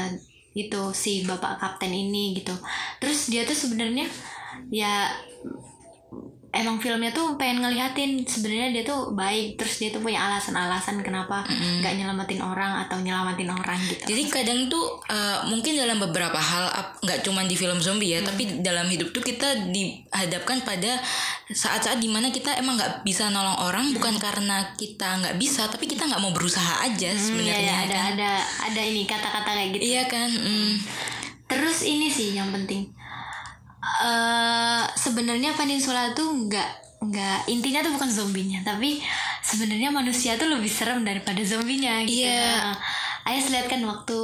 itu 0.56 0.82
si 0.96 1.28
bapak 1.28 1.60
kapten 1.60 1.92
ini 1.92 2.40
gitu. 2.40 2.56
Terus 3.04 3.28
dia 3.28 3.44
tuh 3.44 3.54
sebenarnya 3.54 4.08
ya 4.72 5.12
emang 6.56 6.80
filmnya 6.80 7.12
tuh 7.12 7.36
pengen 7.36 7.60
ngelihatin 7.62 8.24
sebenarnya 8.24 8.72
dia 8.72 8.84
tuh 8.84 9.12
baik 9.12 9.60
terus 9.60 9.76
dia 9.78 9.92
tuh 9.92 10.00
punya 10.00 10.24
alasan-alasan 10.24 11.04
kenapa 11.04 11.44
nggak 11.46 11.94
nyelamatin 12.00 12.40
orang 12.40 12.88
atau 12.88 12.98
nyelamatin 13.04 13.52
orang 13.52 13.76
gitu. 13.86 14.08
Jadi 14.08 14.24
kadang 14.32 14.72
tuh 14.72 15.04
uh, 15.06 15.44
mungkin 15.46 15.76
dalam 15.76 16.00
beberapa 16.00 16.40
hal 16.40 16.72
nggak 17.04 17.22
cuma 17.22 17.44
di 17.44 17.54
film 17.54 17.78
zombie 17.78 18.16
ya, 18.16 18.24
tapi 18.24 18.64
dalam 18.64 18.88
hidup 18.88 19.12
tuh 19.12 19.20
kita 19.20 19.68
dihadapkan 19.70 20.64
pada 20.64 20.98
saat-saat 21.46 22.00
di 22.00 22.08
mana 22.08 22.32
kita 22.32 22.56
emang 22.56 22.80
nggak 22.80 23.04
bisa 23.04 23.28
nolong 23.30 23.60
orang 23.62 23.92
bukan 23.92 24.16
karena 24.18 24.74
kita 24.74 25.22
nggak 25.22 25.36
bisa, 25.36 25.68
tapi 25.68 25.86
kita 25.86 26.08
nggak 26.08 26.24
mau 26.24 26.32
berusaha 26.32 26.82
aja 26.82 27.12
Hmm, 27.12 27.22
sebenarnya. 27.22 27.60
ya, 27.60 27.68
ya, 27.68 27.76
ada 27.86 27.98
kan? 28.00 28.12
ada 28.16 28.32
ada 28.72 28.82
ini 28.82 29.04
kata-kata 29.04 29.50
kayak 29.52 29.70
gitu. 29.78 29.84
Iya 29.92 30.04
kan? 30.08 30.30
mm. 30.32 30.74
Terus 31.46 31.86
ini 31.86 32.10
sih 32.10 32.34
yang 32.34 32.50
penting. 32.50 32.90
Eh 34.06 34.84
sebenarnya 34.98 35.54
Peninsula 35.58 36.12
tuh 36.18 36.28
nggak 36.48 36.70
nggak 37.06 37.38
intinya 37.54 37.86
tuh 37.86 37.94
bukan 37.94 38.10
zombinya, 38.10 38.60
tapi 38.66 38.98
sebenarnya 39.46 39.94
manusia 39.94 40.40
tuh 40.42 40.50
lebih 40.50 40.72
serem 40.72 41.06
daripada 41.06 41.38
zombinya 41.46 42.02
gitu. 42.08 42.26
Iya. 42.26 42.74
Nah, 42.74 42.74
Ayas 43.26 43.50
lihat 43.50 43.68
kan 43.68 43.82
waktu 43.84 44.20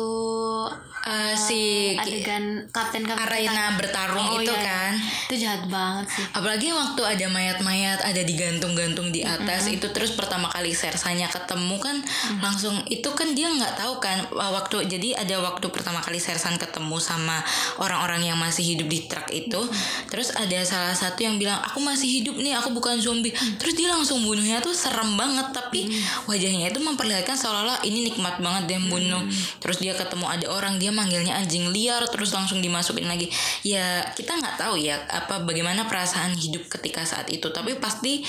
Uh, 1.02 1.34
si 1.34 1.98
adegan 1.98 2.62
kapten 2.70 3.02
kapten 3.02 3.26
Arena 3.26 3.74
bertarung 3.74 4.22
Oh, 4.22 4.38
itu 4.38 4.54
iya. 4.54 4.62
kan. 4.62 4.94
itu 5.26 5.36
jahat 5.42 5.66
banget 5.66 6.06
sih. 6.14 6.22
Apalagi 6.30 6.70
waktu 6.70 7.02
ada 7.02 7.26
mayat-mayat 7.26 8.06
ada 8.06 8.22
digantung-gantung 8.22 9.10
di 9.10 9.26
atas 9.26 9.66
itu 9.66 9.90
terus 9.90 10.14
pertama 10.14 10.46
kali 10.54 10.78
Sersanya 10.78 11.26
ketemu 11.26 11.82
kan 11.82 11.98
langsung 12.38 12.86
itu 12.86 13.10
kan 13.18 13.34
dia 13.34 13.50
nggak 13.50 13.82
tahu 13.82 13.98
kan 13.98 14.30
uh, 14.30 14.54
waktu 14.54 14.86
jadi 14.86 15.26
ada 15.26 15.42
waktu 15.42 15.74
pertama 15.74 16.06
kali 16.06 16.22
Sersan 16.22 16.62
ketemu 16.62 17.02
sama 17.02 17.42
orang-orang 17.82 18.30
yang 18.30 18.38
masih 18.38 18.62
hidup 18.78 18.86
di 18.86 19.02
truk 19.10 19.26
itu 19.34 19.58
terus 20.06 20.30
ada 20.38 20.62
salah 20.62 20.94
satu 20.94 21.26
yang 21.26 21.42
bilang 21.42 21.58
aku 21.66 21.82
masih 21.82 22.22
hidup 22.22 22.38
nih 22.38 22.54
aku 22.54 22.78
bukan 22.78 23.02
zombie. 23.02 23.34
Terus 23.58 23.74
dia 23.74 23.90
langsung 23.90 24.22
bunuhnya 24.22 24.62
tuh 24.62 24.78
serem 24.78 25.18
banget 25.18 25.50
tapi 25.50 25.90
wajahnya 26.30 26.70
itu 26.70 26.78
memperlihatkan 26.78 27.34
seolah-olah 27.34 27.82
ini 27.82 28.14
nikmat 28.14 28.38
banget 28.38 28.70
dia 28.70 28.78
bunuh 28.92 29.24
terus 29.64 29.80
dia 29.80 29.96
ketemu 29.96 30.28
ada 30.28 30.48
orang 30.52 30.76
dia 30.76 30.92
manggilnya 30.92 31.40
anjing 31.40 31.72
liar 31.72 32.04
terus 32.12 32.36
langsung 32.36 32.60
dimasukin 32.60 33.08
lagi. 33.08 33.32
Ya 33.64 34.04
kita 34.12 34.36
nggak 34.36 34.60
tahu 34.60 34.76
ya 34.76 35.00
apa 35.08 35.48
bagaimana 35.48 35.88
perasaan 35.88 36.36
hidup 36.36 36.68
ketika 36.68 37.08
saat 37.08 37.32
itu. 37.32 37.48
Tapi 37.48 37.80
pasti 37.80 38.22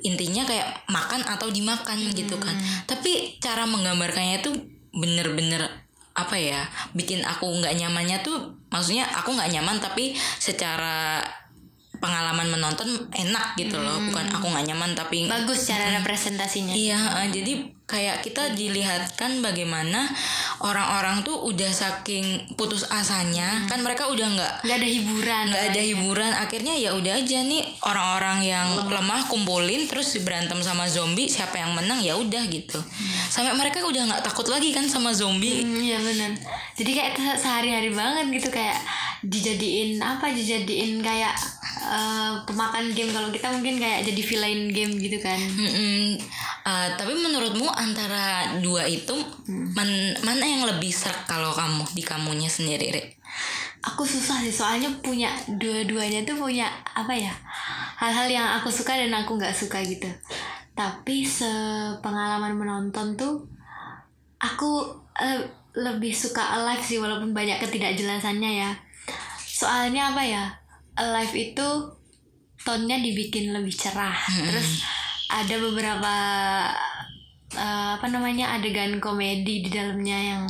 intinya 0.00 0.48
kayak 0.48 0.88
makan 0.88 1.20
atau 1.28 1.52
dimakan 1.52 2.00
gitu 2.16 2.40
kan. 2.40 2.56
Tapi 2.88 3.36
cara 3.38 3.68
menggambarkannya 3.68 4.40
itu 4.40 4.50
bener-bener 4.96 5.68
apa 6.16 6.40
ya 6.40 6.64
bikin 6.96 7.20
aku 7.20 7.44
nggak 7.60 7.76
nyamannya 7.76 8.24
tuh 8.24 8.56
maksudnya 8.72 9.04
aku 9.04 9.36
nggak 9.36 9.52
nyaman 9.52 9.76
tapi 9.84 10.16
secara 10.40 11.20
pengalaman 12.00 12.48
menonton 12.52 12.88
enak 13.12 13.56
gitu 13.56 13.76
loh. 13.80 14.00
Bukan 14.08 14.26
aku 14.32 14.46
nggak 14.48 14.66
nyaman 14.72 14.92
tapi 14.92 15.28
Bagus 15.28 15.68
cara 15.68 15.92
representasinya. 16.00 16.72
Iya, 16.76 16.98
eh, 17.24 17.28
jadi 17.32 17.52
kayak 17.86 18.26
kita 18.26 18.50
dilihatkan 18.58 19.38
bagaimana 19.38 20.10
orang-orang 20.58 21.20
tuh 21.20 21.36
udah 21.42 21.68
saking 21.68 22.24
putus 22.52 22.86
asanya, 22.86 23.64
kan 23.64 23.78
mereka 23.78 24.06
udah 24.06 24.28
nggak 24.28 24.52
Nggak 24.62 24.76
ada 24.76 24.88
hiburan. 24.88 25.44
nggak 25.46 25.64
ada 25.66 25.80
hiburan. 25.82 26.32
Akhirnya 26.34 26.74
ya 26.74 26.90
udah 26.92 27.12
aja 27.14 27.38
nih 27.42 27.62
orang-orang 27.80 28.38
yang 28.42 28.66
lemah 28.86 29.26
kumpulin 29.26 29.84
terus 29.84 30.16
berantem 30.18 30.58
sama 30.58 30.86
zombie, 30.86 31.26
siapa 31.26 31.56
yang 31.56 31.72
menang 31.72 31.98
ya 31.98 32.14
udah 32.14 32.42
gitu. 32.46 32.78
Sampai 33.26 33.52
mereka 33.52 33.82
udah 33.82 34.02
nggak 34.06 34.22
takut 34.22 34.46
lagi 34.46 34.70
kan 34.70 34.84
sama 34.84 35.10
zombie. 35.10 35.60
Hmm, 35.60 35.78
Iya 35.78 35.98
benar. 35.98 36.32
Jadi 36.72 36.90
kayak 36.92 37.12
se- 37.14 37.40
sehari-hari 37.40 37.90
banget 37.90 38.26
gitu 38.32 38.48
kayak 38.50 38.78
dijadiin 39.22 39.98
apa? 39.98 40.28
Dijadiin 40.28 41.00
kayak 41.00 41.34
eh, 41.78 42.32
pemakan 42.42 42.90
game 42.90 43.10
kalau 43.10 43.28
kita 43.28 43.50
mungkin 43.50 43.76
kayak 43.76 44.02
jadi 44.02 44.22
villain 44.24 44.62
game 44.68 44.94
gitu 44.96 45.18
kan. 45.18 45.36
Mm-mm. 45.36 46.16
Eh, 46.64 46.88
tapi 46.92 47.12
menurutmu 47.14 47.68
antara 47.68 48.26
dua 48.58 48.82
itu 48.84 49.14
man- 49.46 50.16
mana 50.20 50.45
yang 50.46 50.62
lebih 50.64 50.94
serak 50.94 51.26
kalau 51.26 51.50
kamu 51.50 51.82
di 51.92 52.02
kamunya 52.06 52.46
sendiri, 52.46 52.94
Rik? 52.94 53.18
Aku 53.82 54.02
susah 54.02 54.42
sih 54.42 54.54
soalnya 54.54 54.90
punya 55.02 55.30
dua-duanya 55.46 56.22
tuh 56.22 56.38
punya 56.38 56.70
apa 56.94 57.14
ya? 57.14 57.34
Hal-hal 57.98 58.26
yang 58.30 58.48
aku 58.58 58.70
suka 58.70 58.94
dan 58.94 59.14
aku 59.14 59.38
nggak 59.38 59.54
suka 59.54 59.82
gitu. 59.82 60.08
Tapi 60.72 61.26
sepengalaman 61.26 62.54
menonton 62.54 63.18
tuh 63.18 63.46
aku 64.38 64.86
eh, 65.18 65.42
lebih 65.76 66.10
suka 66.14 66.56
Alive 66.56 66.82
sih 66.82 66.98
walaupun 66.98 67.36
banyak 67.36 67.60
ketidakjelasannya 67.60 68.50
ya. 68.64 68.70
Soalnya 69.42 70.14
apa 70.14 70.22
ya? 70.24 70.44
Alive 70.96 71.34
itu 71.36 71.68
tonnya 72.64 72.98
dibikin 72.98 73.52
lebih 73.54 73.72
cerah. 73.76 74.16
Terus 74.26 74.82
ada 75.30 75.54
beberapa 75.58 76.14
eh, 77.56 77.90
apa 77.96 78.06
namanya 78.12 78.60
adegan 78.60 79.00
komedi 79.00 79.64
di 79.64 79.70
dalamnya 79.72 80.18
yang 80.36 80.42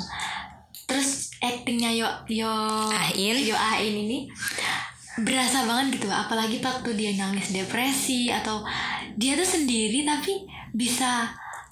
terus 0.86 1.34
actingnya 1.42 1.90
yo 1.94 2.06
yo 2.30 2.52
Ain. 2.90 3.36
yo 3.42 3.54
Ain 3.54 3.94
ini 3.94 4.26
berasa 5.22 5.64
banget 5.64 5.96
gitu. 5.96 6.12
Apalagi 6.12 6.60
waktu 6.60 6.90
dia 6.92 7.16
nangis 7.16 7.54
depresi 7.54 8.28
atau 8.28 8.60
dia 9.16 9.32
tuh 9.38 9.48
sendiri 9.48 10.04
tapi 10.04 10.44
bisa 10.76 11.30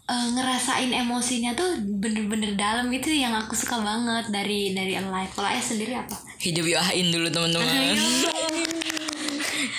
eh, 0.09 0.29
ngerasain 0.33 0.89
emosinya 0.89 1.53
tuh 1.53 1.77
bener-bener 2.01 2.57
dalam. 2.57 2.89
Itu 2.89 3.13
yang 3.13 3.37
aku 3.37 3.53
suka 3.53 3.83
banget 3.85 4.33
dari 4.33 4.73
dari 4.73 4.97
Alive. 4.97 5.33
Kalau 5.37 5.49
ayah 5.51 5.65
sendiri 5.65 5.93
apa? 5.93 6.17
Hidup 6.41 6.65
Yoahin 6.65 7.13
dulu 7.13 7.29
teman-teman. 7.29 7.97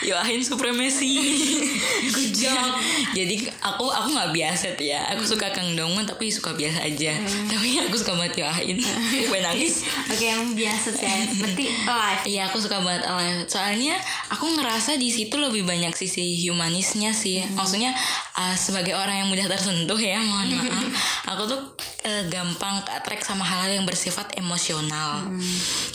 Yoahin 0.05 0.41
supremasi. 0.45 1.17
Good 2.15 2.33
job. 2.37 2.77
Jadi 3.17 3.49
aku 3.57 3.89
aku 3.89 4.13
nggak 4.13 4.31
biasa 4.37 4.77
tuh 4.77 4.85
ya. 4.85 5.01
Aku 5.17 5.25
suka 5.25 5.49
Kang 5.49 5.73
Dongwon 5.73 6.05
tapi 6.05 6.29
suka 6.29 6.53
biasa 6.53 6.85
aja. 6.85 7.17
Tapi 7.49 7.81
aku 7.81 7.97
suka 7.97 8.13
banget 8.13 8.45
Yoahin. 8.45 8.77
Gue 9.29 9.39
nangis. 9.41 9.81
oke 10.05 10.21
yang 10.21 10.53
biasa 10.53 10.93
sih 10.93 11.09
berarti 11.41 11.65
Alive 11.89 12.23
Iya 12.29 12.41
aku 12.53 12.57
suka 12.61 12.77
banget 12.85 13.03
Alive. 13.09 13.49
Soalnya 13.49 13.97
aku 14.29 14.45
ngerasa 14.53 15.01
di 15.01 15.09
situ 15.09 15.35
lebih 15.41 15.65
banyak 15.65 15.97
sisi 15.97 16.37
humanisnya 16.45 17.09
sih. 17.09 17.41
Maksudnya 17.57 17.97
uh, 18.37 18.53
sebagai 18.53 18.93
orang 18.93 19.25
yang 19.25 19.29
mudah 19.33 19.49
tersentuh 19.49 19.97
ya, 19.97 20.21
mohon 20.21 20.53
maaf. 20.53 20.85
aku 21.33 21.43
tuh 21.49 21.61
uh, 22.05 22.23
gampang 22.29 22.85
attract 22.93 23.25
sama 23.25 23.41
hal-hal 23.41 23.81
yang 23.81 23.85
bersifat 23.89 24.37
emosional. 24.37 25.33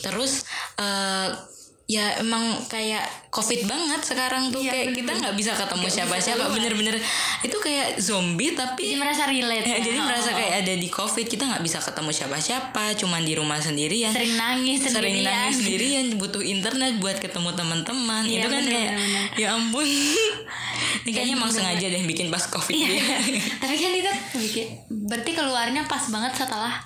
Terus 0.02 0.42
uh, 0.82 1.30
ya 1.90 2.06
emang 2.16 2.38
kayak 2.64 3.02
covid 3.28 3.62
banget 3.64 3.98
sekarang 4.00 4.46
tuh 4.48 4.58
Iya, 4.60 4.70
kayak 4.70 4.86
kita 4.92 5.10
nggak 5.12 5.34
bisa 5.34 5.52
ketemu 5.52 5.86
siapa-siapa 5.88 6.44
bener-bener 6.48 6.94
itu 7.40 7.56
kayak 7.56 7.98
zombie 7.98 8.52
tapi 8.52 8.82
jadi 8.84 8.96
merasa 8.96 9.26
relate 9.26 9.64
Ya, 9.64 9.74
ya. 9.74 9.82
jadi 9.82 9.98
merasa 9.98 10.30
Oh. 10.30 10.36
kayak 10.36 10.52
ada 10.60 10.74
di 10.76 10.88
covid 10.88 11.26
kita 11.26 11.42
nggak 11.44 11.60
bisa 11.60 11.78
ketemu 11.80 12.10
siapa-siapa 12.12 12.82
cuman 12.94 13.20
di 13.20 13.34
rumah 13.34 13.58
sendirian 13.58 14.10
sering 14.10 14.34
nangis 14.36 14.78
sering 14.80 14.94
sendirian. 15.18 15.26
nangis 15.26 15.54
sendirian 15.58 16.04
butuh 16.14 16.38
internet 16.40 16.92
buat 16.96 17.18
ketemu 17.18 17.50
teman-teman 17.52 18.22
Iya, 18.24 18.34
itu 18.36 18.46
kan 18.46 18.60
bener, 18.60 18.70
kayak 18.72 18.90
bener, 18.92 19.02
bener. 19.02 19.26
ya 19.36 19.48
ampun 19.52 19.86
ini 21.00 21.10
kayaknya 21.10 21.34
emang 21.34 21.50
sengaja 21.50 21.86
deh 21.86 22.02
bikin 22.04 22.28
pas 22.28 22.44
covid 22.44 22.70
Iya. 22.72 22.86
dia 22.88 23.02
tapi 23.62 23.74
kan 23.76 23.90
itu 23.92 24.10
bikin 24.38 24.66
berarti 25.06 25.30
keluarnya 25.32 25.82
pas 25.84 26.06
banget 26.06 26.32
setelah 26.36 26.78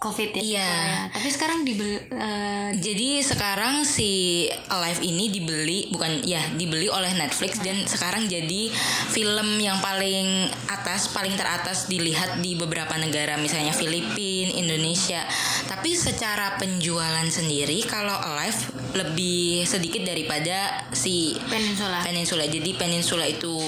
covid 0.00 0.32
ya 0.32 0.42
Iya. 0.42 0.72
Tapi 1.12 1.28
sekarang 1.28 1.62
dibeli 1.62 2.00
eh, 2.10 2.72
Jadi 2.80 3.20
sekarang 3.20 3.84
si 3.84 4.46
Alive 4.72 5.04
ini 5.04 5.28
dibeli 5.28 5.92
bukan 5.92 6.24
ya 6.24 6.40
dibeli 6.56 6.88
oleh 6.88 7.12
Netflix 7.14 7.60
dan 7.60 7.84
sekarang 7.84 8.26
jadi 8.26 8.72
film 9.12 9.60
yang 9.60 9.78
paling 9.84 10.48
atas 10.72 11.12
paling 11.12 11.36
teratas 11.36 11.86
dilihat 11.86 12.40
di 12.40 12.56
beberapa 12.56 12.96
negara 12.96 13.36
misalnya 13.36 13.76
Filipina, 13.76 14.56
Indonesia. 14.56 15.20
Tapi 15.68 15.92
secara 15.92 16.56
penjualan 16.56 17.28
sendiri 17.28 17.84
kalau 17.84 18.16
Alive 18.16 18.72
lebih 18.96 19.68
sedikit 19.68 20.02
daripada 20.02 20.86
si 20.96 21.36
peninsula 21.46 22.02
Peninsula. 22.02 22.44
Jadi 22.48 22.70
Peninsula 22.74 23.26
itu 23.28 23.60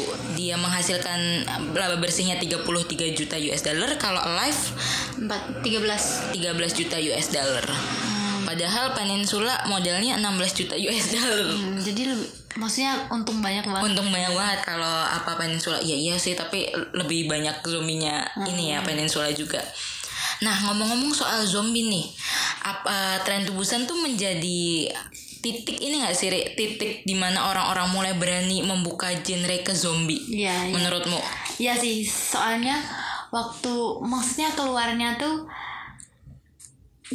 dia 0.43 0.59
menghasilkan 0.59 1.47
laba 1.71 2.03
bersihnya 2.03 2.35
33 2.43 3.15
juta 3.15 3.39
US 3.39 3.63
dollar 3.63 3.95
kalau 3.95 4.19
Alive 4.19 4.63
empat 5.23 5.63
tiga 5.63 5.79
belas 5.79 6.27
13 6.35 6.79
juta 6.83 6.97
US 6.99 7.31
dollar. 7.31 7.67
Padahal 8.43 8.91
Peninsula 8.93 9.55
modalnya 9.71 10.19
16 10.19 10.59
juta 10.59 10.75
US 10.75 11.07
dollar. 11.15 11.47
Hmm, 11.47 11.79
jadi 11.79 12.11
lebih 12.11 12.29
maksudnya 12.53 13.09
untung 13.09 13.41
banyak 13.41 13.65
banget 13.65 13.83
Untung 13.89 14.13
banyak 14.13 14.33
banget 14.35 14.61
kalau 14.67 14.97
apa 15.07 15.39
Peninsula. 15.39 15.79
Iya 15.79 15.95
iya 15.95 16.15
sih, 16.19 16.35
tapi 16.35 16.69
lebih 16.93 17.31
banyak 17.31 17.63
zombinya 17.63 18.27
ini 18.51 18.75
ya 18.75 18.83
Peninsula 18.83 19.31
juga. 19.31 19.63
Nah, 20.43 20.59
ngomong-ngomong 20.67 21.15
soal 21.15 21.47
zombie 21.47 21.87
nih. 21.87 22.07
Apa 22.67 23.23
tren 23.23 23.47
tubusan 23.47 23.87
tuh 23.87 23.95
menjadi 24.03 24.91
titik 25.43 25.83
ini 25.83 26.07
gak 26.07 26.15
sih 26.15 26.31
Ri? 26.31 26.55
titik 26.55 27.03
di 27.03 27.19
mana 27.19 27.51
orang-orang 27.51 27.91
mulai 27.91 28.15
berani 28.15 28.63
membuka 28.63 29.11
genre 29.21 29.59
ke 29.67 29.75
zombie 29.75 30.23
iya. 30.31 30.71
menurutmu 30.71 31.19
Iya 31.61 31.77
sih, 31.77 32.03
soalnya 32.03 32.81
waktu 33.29 33.73
maksudnya 34.03 34.51
keluarnya 34.57 35.15
tuh 35.21 35.45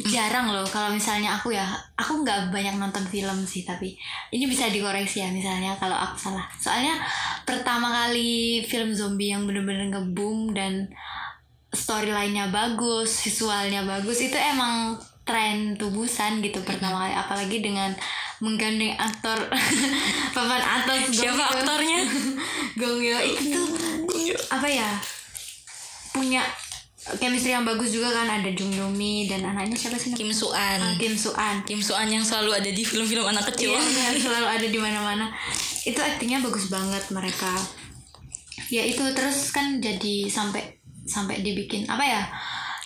jarang 0.06 0.54
loh 0.54 0.62
kalau 0.62 0.94
misalnya 0.94 1.34
aku 1.34 1.50
ya 1.50 1.66
aku 1.98 2.22
nggak 2.22 2.54
banyak 2.54 2.78
nonton 2.78 3.02
film 3.02 3.42
sih 3.42 3.66
tapi 3.66 3.98
ini 4.30 4.46
bisa 4.46 4.70
dikoreksi 4.70 5.26
ya 5.26 5.28
misalnya 5.34 5.74
kalau 5.74 5.98
aku 5.98 6.14
salah 6.14 6.46
soalnya 6.54 6.94
pertama 7.42 7.90
kali 7.90 8.62
film 8.62 8.94
zombie 8.94 9.34
yang 9.34 9.42
bener-bener 9.42 9.90
nge-boom 9.90 10.54
dan 10.54 10.86
storyline-nya 11.74 12.54
bagus 12.54 13.26
visualnya 13.26 13.82
bagus 13.82 14.22
itu 14.22 14.38
emang 14.38 14.94
tren 15.28 15.76
tubusan 15.76 16.40
gitu 16.40 16.64
pertama 16.64 17.04
kali. 17.04 17.12
Apalagi 17.12 17.60
dengan 17.60 17.92
menggandeng 18.40 18.96
aktor 18.96 19.36
papan 20.34 20.62
atas 20.64 21.12
siapa 21.12 21.44
aktornya? 21.52 22.00
Gong 22.80 23.04
Yoo 23.04 23.20
itu 23.20 23.52
tuh 23.52 23.68
apa 24.48 24.64
ya? 24.64 24.88
Punya 26.16 26.40
chemistry 27.20 27.52
yang 27.52 27.68
bagus 27.68 27.92
juga 27.92 28.08
kan. 28.12 28.24
Ada 28.40 28.56
Jung 28.56 28.72
Yoo 28.72 28.88
Mi 28.88 29.28
dan 29.28 29.44
anaknya 29.44 29.76
siapa 29.76 30.00
sih? 30.00 30.16
Kim 30.16 30.32
Soo 30.32 30.56
An 30.56 30.80
Ah, 30.80 30.94
Kim 30.96 31.12
Soo 31.12 31.36
An 31.36 31.60
Kim 31.68 31.84
Soo 31.84 31.96
An 31.96 32.08
yang 32.08 32.24
selalu 32.24 32.56
ada 32.56 32.70
di 32.72 32.80
film-film 32.80 33.28
anak 33.28 33.52
kecil. 33.52 33.76
Iya, 33.76 33.84
iya, 33.84 34.06
selalu 34.24 34.48
ada 34.48 34.66
di 34.66 34.78
mana-mana. 34.80 35.28
Itu 35.84 36.00
aktingnya 36.00 36.40
bagus 36.40 36.72
banget 36.72 37.04
mereka. 37.12 37.52
Ya 38.68 38.84
itu 38.84 39.00
terus 39.16 39.52
kan 39.52 39.80
jadi 39.80 40.28
sampai 40.28 40.76
sampai 41.08 41.40
dibikin 41.40 41.88
apa 41.88 42.04
ya? 42.04 42.22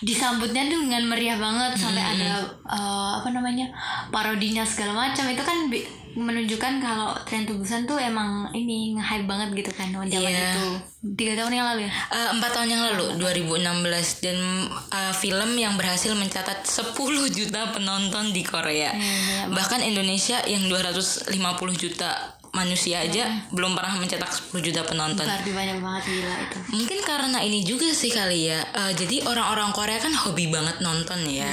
Disambutnya 0.02 0.66
dengan 0.66 1.02
meriah 1.06 1.38
banget 1.38 1.78
sampai 1.78 2.02
ada 2.02 2.42
eh, 2.66 3.10
apa 3.16 3.28
namanya? 3.30 3.70
parodinya 4.10 4.62
segala 4.62 5.06
macam. 5.06 5.24
Itu 5.26 5.40
kan 5.40 5.70
menunjukkan 6.12 6.72
kalau 6.78 7.16
tren 7.24 7.48
tubusan 7.48 7.88
tuh 7.88 7.96
emang 7.96 8.52
ini 8.52 8.92
nge-hype 8.92 9.24
banget 9.24 9.48
gitu 9.56 9.72
kan 9.72 9.88
zaman 9.88 10.12
Iya. 10.12 10.52
itu. 10.52 10.66
Tiga 11.14 11.32
tahun 11.40 11.52
yang 11.54 11.66
lalu 11.66 11.88
ya. 11.88 11.92
Eh, 12.12 12.28
empat 12.36 12.50
tahun 12.52 12.68
yang 12.68 12.82
lalu 12.84 13.06
2016 13.16 14.20
dan 14.20 14.38
eh, 14.68 15.14
film 15.14 15.50
yang 15.56 15.74
berhasil 15.74 16.12
mencatat 16.12 16.68
10 16.68 16.92
juta 17.30 17.72
penonton 17.72 18.28
di 18.28 18.44
Korea 18.44 18.92
Iya, 18.92 19.48
bahkan 19.48 19.80
Indonesia 19.80 20.44
yang 20.44 20.68
250 20.68 21.32
juta 21.72 22.36
manusia 22.52 23.00
aja 23.00 23.48
belum 23.48 23.72
pernah 23.72 23.96
mencetak 23.96 24.28
10 24.28 24.60
juta 24.60 24.84
penonton. 24.84 25.24
Berarti 25.24 25.50
banyak 25.56 25.78
banget 25.80 26.02
gila 26.04 26.34
itu. 26.36 26.56
mungkin 26.76 26.98
karena 27.00 27.38
ini 27.40 27.64
juga 27.64 27.88
sih 27.96 28.12
kali 28.12 28.52
ya 28.52 28.60
Eh, 28.72 28.92
jadi 28.92 29.24
orang-orang 29.24 29.72
Korea 29.72 29.98
kan 30.00 30.12
hobi 30.12 30.52
banget 30.52 30.80
nonton 30.84 31.24
ya. 31.28 31.48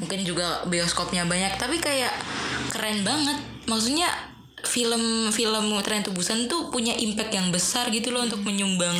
Mungkin 0.00 0.24
juga 0.28 0.64
bioskopnya 0.68 1.24
banyak 1.24 1.56
tapi 1.56 1.80
kayak 1.80 2.12
keren 2.72 3.00
banget. 3.04 3.40
Maksudnya 3.64 4.08
film-film 4.64 5.66
tren 5.84 6.00
tubusan 6.04 6.48
tuh 6.48 6.72
punya 6.72 6.96
impact 6.96 7.32
yang 7.32 7.48
besar 7.52 7.88
gitu 7.92 8.12
loh 8.12 8.24
untuk 8.24 8.40
menyumbang 8.44 8.96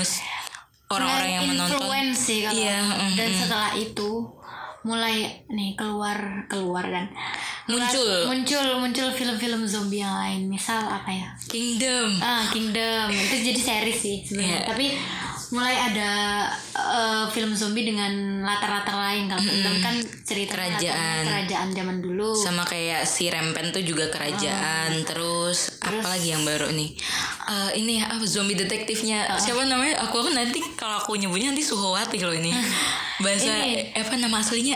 orang-orang 0.93 1.31
yang 1.33 1.45
menonton. 1.49 1.81
sih 2.15 2.45
kalau 2.45 2.55
Iya, 2.55 2.79
mm, 2.85 3.13
dan 3.17 3.31
setelah 3.33 3.71
itu 3.75 4.11
mulai 4.85 5.45
nih 5.49 5.73
keluar 5.75 6.45
keluar 6.47 6.85
kan. 6.85 7.09
Muncul. 7.65 8.29
muncul 8.29 8.67
muncul 8.77 9.09
film-film 9.09 9.65
zombie 9.65 10.05
yang 10.05 10.13
lain. 10.13 10.47
Misal 10.53 10.85
apa 10.85 11.09
ya? 11.09 11.29
Kingdom. 11.49 12.21
Ah 12.21 12.45
Kingdom. 12.53 13.09
Itu 13.09 13.41
jadi 13.41 13.61
series 13.61 13.99
sih 13.99 14.17
sebenarnya. 14.21 14.61
Iya. 14.61 14.69
tapi 14.69 14.87
mulai 15.55 15.79
ada 15.79 16.11
eh, 16.75 17.25
film 17.31 17.55
zombie 17.55 17.87
dengan 17.87 18.43
latar-latar 18.43 18.91
lain 18.99 19.31
kalau 19.31 19.39
Kingdom 19.39 19.77
kan 19.79 19.95
cerita 20.27 20.59
Kerajaan. 20.59 21.23
kerajaan 21.23 21.69
zaman 21.71 21.97
dulu. 22.03 22.35
Sama 22.35 22.67
kayak 22.67 23.07
si 23.07 23.31
Rempen 23.31 23.71
tuh 23.71 23.87
juga 23.87 24.11
kerajaan 24.11 25.07
terus, 25.07 25.79
apa 25.79 26.11
lagi 26.11 26.35
yang 26.35 26.43
baru 26.43 26.75
nih? 26.75 26.91
Eh, 27.47 27.71
ini 27.79 28.03
ya 28.03 28.11
apa 28.11 28.27
zombie 28.27 28.59
detektifnya. 28.59 29.31
Siapa 29.39 29.63
namanya? 29.63 30.03
Aku 30.03 30.27
aku 30.27 30.35
nanti 30.35 30.59
kalau 30.75 30.99
aku 30.99 31.15
nyebutnya 31.15 31.55
nanti 31.55 31.63
Suhowati 31.63 32.19
loh 32.19 32.35
ini. 32.35 32.51
Bahasa 33.23 33.47
Ini. 33.47 33.95
apa 33.95 34.19
nama 34.19 34.43
aslinya? 34.43 34.75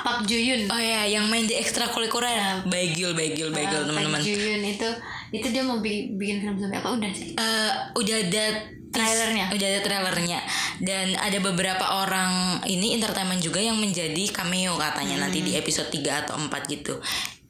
Park 0.00 0.24
Joo 0.26 0.40
Yoon 0.40 0.64
oh 0.72 0.80
ya 0.80 1.06
yang 1.06 1.28
main 1.30 1.46
di 1.46 1.54
ekstrakurikuler. 1.54 2.64
Baigil 2.66 3.12
Baigil 3.14 3.52
Baigil 3.52 3.84
teman-teman 3.86 4.18
Park 4.18 4.26
Joo 4.26 4.42
Yoon 4.42 4.64
itu 4.64 4.90
itu 5.30 5.46
dia 5.48 5.62
mau 5.62 5.78
bikin, 5.78 6.14
bikin 6.14 6.36
film 6.40 6.56
zombie 6.56 6.76
apa 6.76 6.90
udah 6.90 7.10
sih 7.10 7.32
Eh, 7.32 7.70
udah 7.94 8.16
ada 8.20 8.44
Trailernya. 8.90 9.54
udah 9.54 9.66
ada 9.70 9.80
trailernya 9.80 10.38
dan 10.82 11.14
ada 11.14 11.38
beberapa 11.38 12.02
orang 12.02 12.58
ini 12.66 12.98
entertainment 12.98 13.38
juga 13.38 13.62
yang 13.62 13.78
menjadi 13.78 14.26
cameo 14.28 14.74
katanya 14.74 15.22
nanti 15.22 15.40
di 15.40 15.54
episode 15.54 15.86
3 15.88 16.26
atau 16.26 16.34
4 16.36 16.50
gitu 16.66 16.98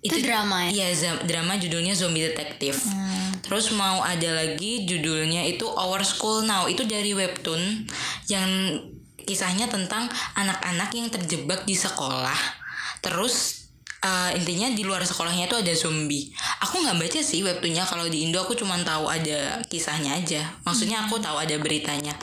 Hmm. 0.01 0.09
Itu 0.09 0.17
drama 0.25 0.65
ya? 0.65 0.89
Iya, 0.89 1.21
drama 1.29 1.61
judulnya 1.61 1.93
Zombie 1.93 2.25
Detective. 2.25 2.73
Hmm. 2.73 3.37
Terus 3.45 3.69
mau 3.71 4.01
ada 4.01 4.33
lagi 4.33 4.89
judulnya 4.89 5.45
itu 5.45 5.69
Our 5.69 6.01
School 6.01 6.49
Now. 6.49 6.73
Itu 6.73 6.89
dari 6.89 7.13
webtoon 7.13 7.85
yang 8.25 8.49
kisahnya 9.21 9.69
tentang 9.69 10.09
anak-anak 10.33 10.89
yang 10.97 11.13
terjebak 11.13 11.69
di 11.69 11.77
sekolah. 11.77 12.41
Terus 13.05 13.60
eh, 14.01 14.31
intinya 14.37 14.69
di 14.73 14.83
luar 14.83 15.05
sekolahnya 15.05 15.49
itu 15.49 15.57
ada 15.57 15.73
zombie. 15.77 16.33
Aku 16.65 16.81
nggak 16.81 16.97
baca 16.97 17.21
sih 17.21 17.45
webtoonnya 17.45 17.85
kalau 17.85 18.09
di 18.09 18.25
Indo 18.25 18.41
aku 18.41 18.57
cuma 18.57 18.77
tahu 18.81 19.09
ada 19.09 19.61
kisahnya 19.69 20.17
aja. 20.17 20.43
Maksudnya 20.65 21.05
aku 21.05 21.21
tahu 21.21 21.37
ada 21.37 21.57
beritanya. 21.61 22.17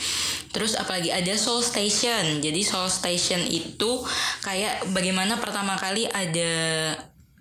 Terus 0.52 0.74
apalagi 0.74 1.14
ada 1.14 1.34
Soul 1.38 1.62
Station. 1.62 2.42
Jadi 2.42 2.62
Soul 2.66 2.90
Station 2.90 3.46
itu 3.46 4.02
kayak 4.42 4.90
bagaimana 4.92 5.38
pertama 5.38 5.78
kali 5.78 6.10
ada 6.10 6.54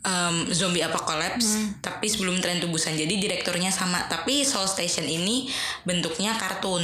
um, 0.06 0.36
zombie 0.54 0.82
apocalypse 0.86 1.78
tapi 1.82 2.06
sebelum 2.06 2.38
tren 2.38 2.62
tubusan 2.62 2.94
jadi 2.94 3.10
direkturnya 3.18 3.74
sama 3.74 4.06
tapi 4.06 4.46
Soul 4.46 4.70
Station 4.70 5.04
ini 5.04 5.50
bentuknya 5.82 6.38
kartun 6.38 6.82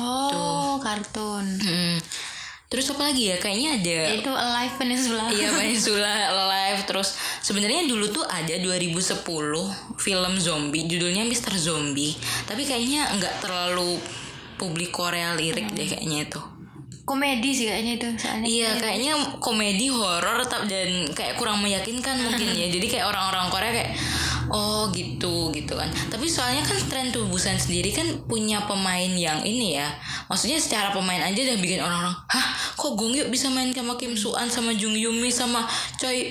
oh 0.00 0.80
kartun 0.80 1.44
Hmm. 1.60 1.98
Terus 2.66 2.90
apa 2.90 3.10
lagi 3.10 3.30
ya? 3.30 3.36
Kayaknya 3.38 3.68
ada 3.78 3.98
itu 4.10 4.32
Alive 4.32 4.74
Peninsula. 4.74 5.24
Iya 5.30 5.48
Peninsula 5.58 6.12
Live 6.34 6.82
Terus 6.86 7.18
sebenarnya 7.42 7.86
dulu 7.86 8.06
tuh 8.10 8.24
ada 8.26 8.54
2010 8.58 9.22
film 9.98 10.32
zombie. 10.38 10.86
Judulnya 10.86 11.26
Mr. 11.26 11.54
Zombie. 11.58 12.14
Tapi 12.46 12.62
kayaknya 12.62 13.10
nggak 13.18 13.42
terlalu 13.42 13.98
publik 14.56 14.94
Korea 14.94 15.34
lirik 15.36 15.70
deh 15.74 15.86
kayaknya 15.86 16.30
itu. 16.30 16.40
Komedi 17.06 17.54
sih 17.54 17.70
kayaknya 17.70 18.02
itu 18.02 18.08
soalnya. 18.18 18.46
Iya 18.46 18.70
kayaknya 18.82 19.12
komedi 19.38 19.86
horor 19.94 20.42
dan 20.66 21.06
kayak 21.14 21.38
kurang 21.38 21.62
meyakinkan 21.62 22.18
mungkin 22.18 22.50
ya. 22.60 22.66
Jadi 22.66 22.86
kayak 22.90 23.06
orang-orang 23.06 23.46
Korea 23.46 23.70
kayak 23.70 23.92
oh 24.50 24.88
gitu 24.90 25.50
gitu 25.50 25.74
kan. 25.74 25.88
Tapi 26.08 26.26
soalnya 26.26 26.62
kan 26.62 26.78
tren 26.86 27.08
tubusan 27.10 27.56
sendiri 27.56 27.90
kan 27.90 28.06
punya 28.26 28.62
pemain 28.66 29.10
yang 29.10 29.40
ini 29.42 29.78
ya. 29.78 29.88
Maksudnya 30.26 30.58
secara 30.58 30.90
pemain 30.90 31.22
aja 31.22 31.36
udah 31.36 31.58
bikin 31.58 31.80
orang-orang, 31.80 32.16
"Hah, 32.26 32.46
kok 32.74 32.92
Gong 32.94 33.14
Yoo 33.14 33.28
bisa 33.28 33.48
main 33.48 33.70
sama 33.70 33.94
Kim 33.96 34.14
Soo 34.14 34.34
An 34.34 34.46
sama 34.46 34.72
Jung 34.72 34.94
Yumi 34.94 35.28
sama 35.28 35.64
Choi 35.96 36.30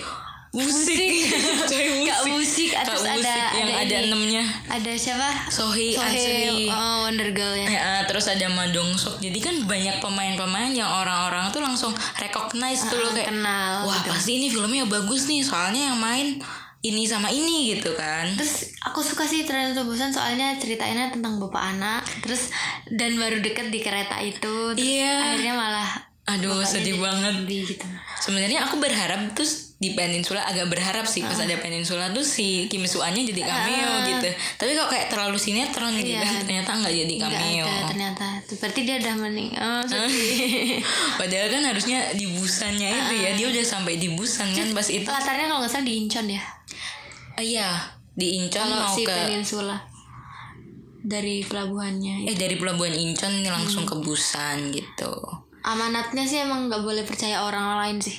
Musik. 0.56 0.96
Choi 1.70 2.08
Kak 2.08 2.32
Musik 2.32 2.72
Kak 2.72 2.88
terus 2.88 3.04
Musik 3.04 3.28
ada 3.28 3.60
yang 3.60 3.76
ada, 3.76 3.96
enamnya. 4.08 4.44
ada 4.72 4.92
siapa 4.96 5.52
Sohee, 5.52 6.00
Ansri. 6.00 6.72
oh 6.72 7.04
Wonder 7.04 7.36
Girl 7.36 7.60
ya 7.60 7.68
Ya, 7.68 7.90
terus 8.08 8.32
ada 8.32 8.48
Madong 8.48 8.96
Sok. 8.96 9.20
Jadi 9.20 9.36
kan 9.44 9.56
banyak 9.68 10.00
pemain-pemain 10.00 10.72
yang 10.72 10.88
orang-orang 10.88 11.52
tuh 11.52 11.60
langsung 11.60 11.92
recognize 12.24 12.88
tuh 12.88 13.04
loh 13.04 13.12
kayak 13.12 13.36
kenal 13.36 13.84
wah 13.84 14.00
gitu. 14.00 14.16
pasti 14.16 14.32
ini 14.40 14.48
filmnya 14.48 14.88
bagus 14.88 15.28
nih 15.28 15.44
soalnya 15.44 15.92
yang 15.92 16.00
main 16.00 16.40
ini 16.86 17.04
sama 17.04 17.28
ini 17.28 17.74
gitu 17.74 17.94
kan. 17.94 18.30
Terus 18.38 18.78
aku 18.80 19.02
suka 19.02 19.26
sih 19.26 19.42
tren 19.42 19.74
tubusan 19.74 20.14
soalnya 20.14 20.54
ceritainnya 20.56 21.10
tentang 21.10 21.42
bapak 21.42 21.74
anak 21.74 22.02
terus 22.22 22.54
dan 22.86 23.18
baru 23.18 23.42
deket 23.42 23.74
di 23.74 23.82
kereta 23.82 24.22
itu 24.22 24.78
terus 24.78 24.86
Iya. 24.86 25.34
akhirnya 25.34 25.54
malah 25.54 25.90
Aduh 26.26 26.62
sedih 26.62 26.98
banget. 26.98 27.46
gitu 27.46 27.86
Sebenarnya 28.18 28.66
aku 28.66 28.78
berharap 28.78 29.34
terus 29.34 29.65
di 29.76 29.92
Peninsula 29.92 30.40
agak 30.42 30.72
berharap 30.72 31.04
sih 31.04 31.20
pas 31.20 31.36
ada 31.36 31.52
Peninsula 31.60 32.08
tuh 32.10 32.24
si 32.24 32.72
Kim 32.72 32.88
Soo 32.88 33.04
Anya 33.04 33.22
jadi 33.22 33.44
cameo 33.44 33.92
gitu. 34.08 34.30
Tapi 34.56 34.72
kok 34.72 34.88
kayak 34.88 35.08
terlalu 35.12 35.36
sinetron 35.36 35.92
gitu 35.96 36.16
Iya. 36.16 36.42
ternyata 36.42 36.72
nggak 36.80 36.94
jadi 36.96 37.14
nggak 37.14 37.32
cameo. 37.34 37.66
ada 37.68 37.82
ternyata 37.86 38.26
berarti 38.56 38.80
dia 38.82 38.96
udah 38.98 39.16
meninggal 39.20 39.60
oh, 39.60 39.82
sedih. 39.84 40.80
Padahal 41.20 41.48
kan 41.52 41.64
harusnya 41.66 42.00
di 42.12 42.26
Busannya 42.30 42.88
itu 42.88 43.14
ya 43.18 43.30
dia 43.36 43.48
udah 43.52 43.66
sampai 43.68 44.00
di 44.00 44.10
Busan 44.12 44.48
kan 44.50 44.68
pas 44.72 44.88
itu. 44.88 45.04
latarnya 45.06 45.46
kalau 45.46 45.60
nggak 45.60 45.72
salah 45.72 45.86
di 45.86 45.94
Incheon 46.00 46.28
ya 46.30 46.44
Ah, 47.36 47.44
Iya 47.44 47.70
di 48.16 48.28
Incheon 48.40 48.64
kalau 48.64 48.80
mau 48.82 48.96
si 48.96 49.04
ke 49.04 49.12
peninsula 49.12 49.76
dari 51.04 51.44
pelabuhannya 51.44 52.26
eh 52.26 52.34
dari 52.34 52.56
pelabuhan 52.56 52.96
Incheon 52.96 53.44
langsung 53.44 53.84
ke 53.84 53.94
Busan 54.00 54.72
gitu. 54.72 55.14
Amanatnya 55.66 56.24
sih 56.24 56.40
emang 56.40 56.70
nggak 56.70 56.80
boleh 56.80 57.02
percaya 57.02 57.42
orang 57.42 57.76
lain 57.76 57.98
sih 58.00 58.14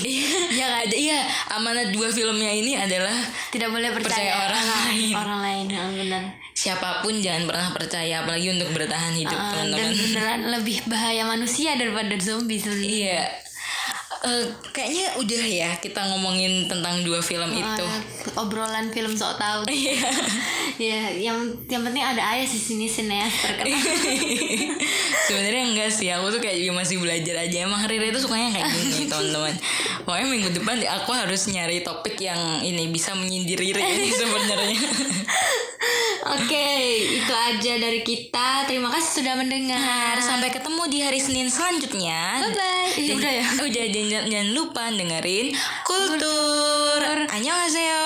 Iya 0.54 0.66
kan? 0.68 0.80
Ada 0.82 0.96
iya 0.96 1.18
amanat 1.50 1.90
dua 1.90 2.08
filmnya 2.08 2.48
ini 2.48 2.72
adalah 2.74 3.10
tidak 3.50 3.68
boleh 3.68 3.90
percaya, 3.90 4.14
Percaya 4.22 4.32
orang 4.40 4.64
lain. 4.68 5.10
orang 5.12 5.38
lain 5.40 5.66
yang 5.68 5.90
benar 5.92 6.22
siapa 6.52 7.00
pun 7.00 7.16
jangan 7.16 7.44
pernah 7.44 7.68
percaya 7.72 8.22
apalagi 8.22 8.52
untuk 8.52 8.70
bertahan 8.72 9.14
hidup 9.14 9.32
dan 9.32 9.50
teman-teman. 9.66 9.90
beneran 9.90 10.40
lebih 10.52 10.78
bahaya 10.84 11.24
manusia 11.24 11.74
daripada 11.74 12.12
zombie 12.16 12.60
sebenarnya 12.60 12.92
Iya. 12.92 13.22
Eh, 14.22 14.44
kayaknya 14.70 15.18
udah 15.18 15.42
ya 15.44 15.70
kita 15.76 15.98
ngomongin 16.06 16.64
tentang 16.64 17.02
dua 17.02 17.18
film 17.18 17.50
itu. 17.50 17.82
Ah, 17.82 17.98
obrolan 18.38 18.86
film 18.88 19.10
sok 19.12 19.34
tahu 19.34 19.66
Iya. 19.72 19.98
ya 20.78 21.00
yang 21.12 21.38
yang 21.66 21.82
penting 21.82 22.00
ada 22.00 22.22
ayah 22.30 22.42
di 22.42 22.54
sini 22.56 22.86
sineas 22.86 23.34
terkenal 23.34 23.74
Sebenarnya 25.22 25.62
enggak 25.64 25.90
sih, 25.90 26.06
aku 26.08 26.28
tuh 26.28 26.40
kayak 26.40 26.54
juga 26.56 26.72
masih 26.76 26.98
belajar 26.98 27.34
aja. 27.40 27.56
Emang 27.62 27.82
Riri 27.82 28.10
itu 28.10 28.18
sukanya 28.18 28.52
kayak 28.52 28.68
gini, 28.70 29.06
teman-teman. 29.10 29.54
Pokoknya 30.02 30.26
minggu 30.28 30.50
depan 30.52 30.76
aku 30.92 31.10
harus 31.12 31.42
nyari 31.48 31.80
topik 31.80 32.14
yang 32.16 32.38
ini 32.60 32.86
bisa 32.88 33.14
menyindir 33.14 33.56
Riri 33.56 33.82
ini 33.82 34.10
sebenarnya. 34.12 34.78
oke 36.22 36.66
itu 37.18 37.34
aja 37.34 37.72
dari 37.76 38.00
kita 38.00 38.62
terima 38.64 38.86
kasih 38.88 39.20
sudah 39.20 39.34
mendengar 39.34 40.14
Sampai 40.16 40.48
ketemu 40.48 40.82
di 40.86 40.98
hari 41.00 41.18
Senin 41.18 41.46
selanjutnya. 41.46 42.38
bye 42.40 42.52
bye 42.52 42.94
Dan- 42.94 43.18
udah 43.18 43.32
ya 43.32 43.44
Udah 43.60 43.84
jangan, 44.12 44.28
jangan 44.28 44.50
lupa 44.52 44.84
dengerin 44.92 45.56
kultur. 45.88 47.00
Annyeonghaseyo. 47.32 48.04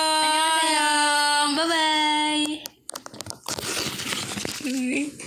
bye 1.57 1.65
bye 1.67 2.43
ya 4.67 5.26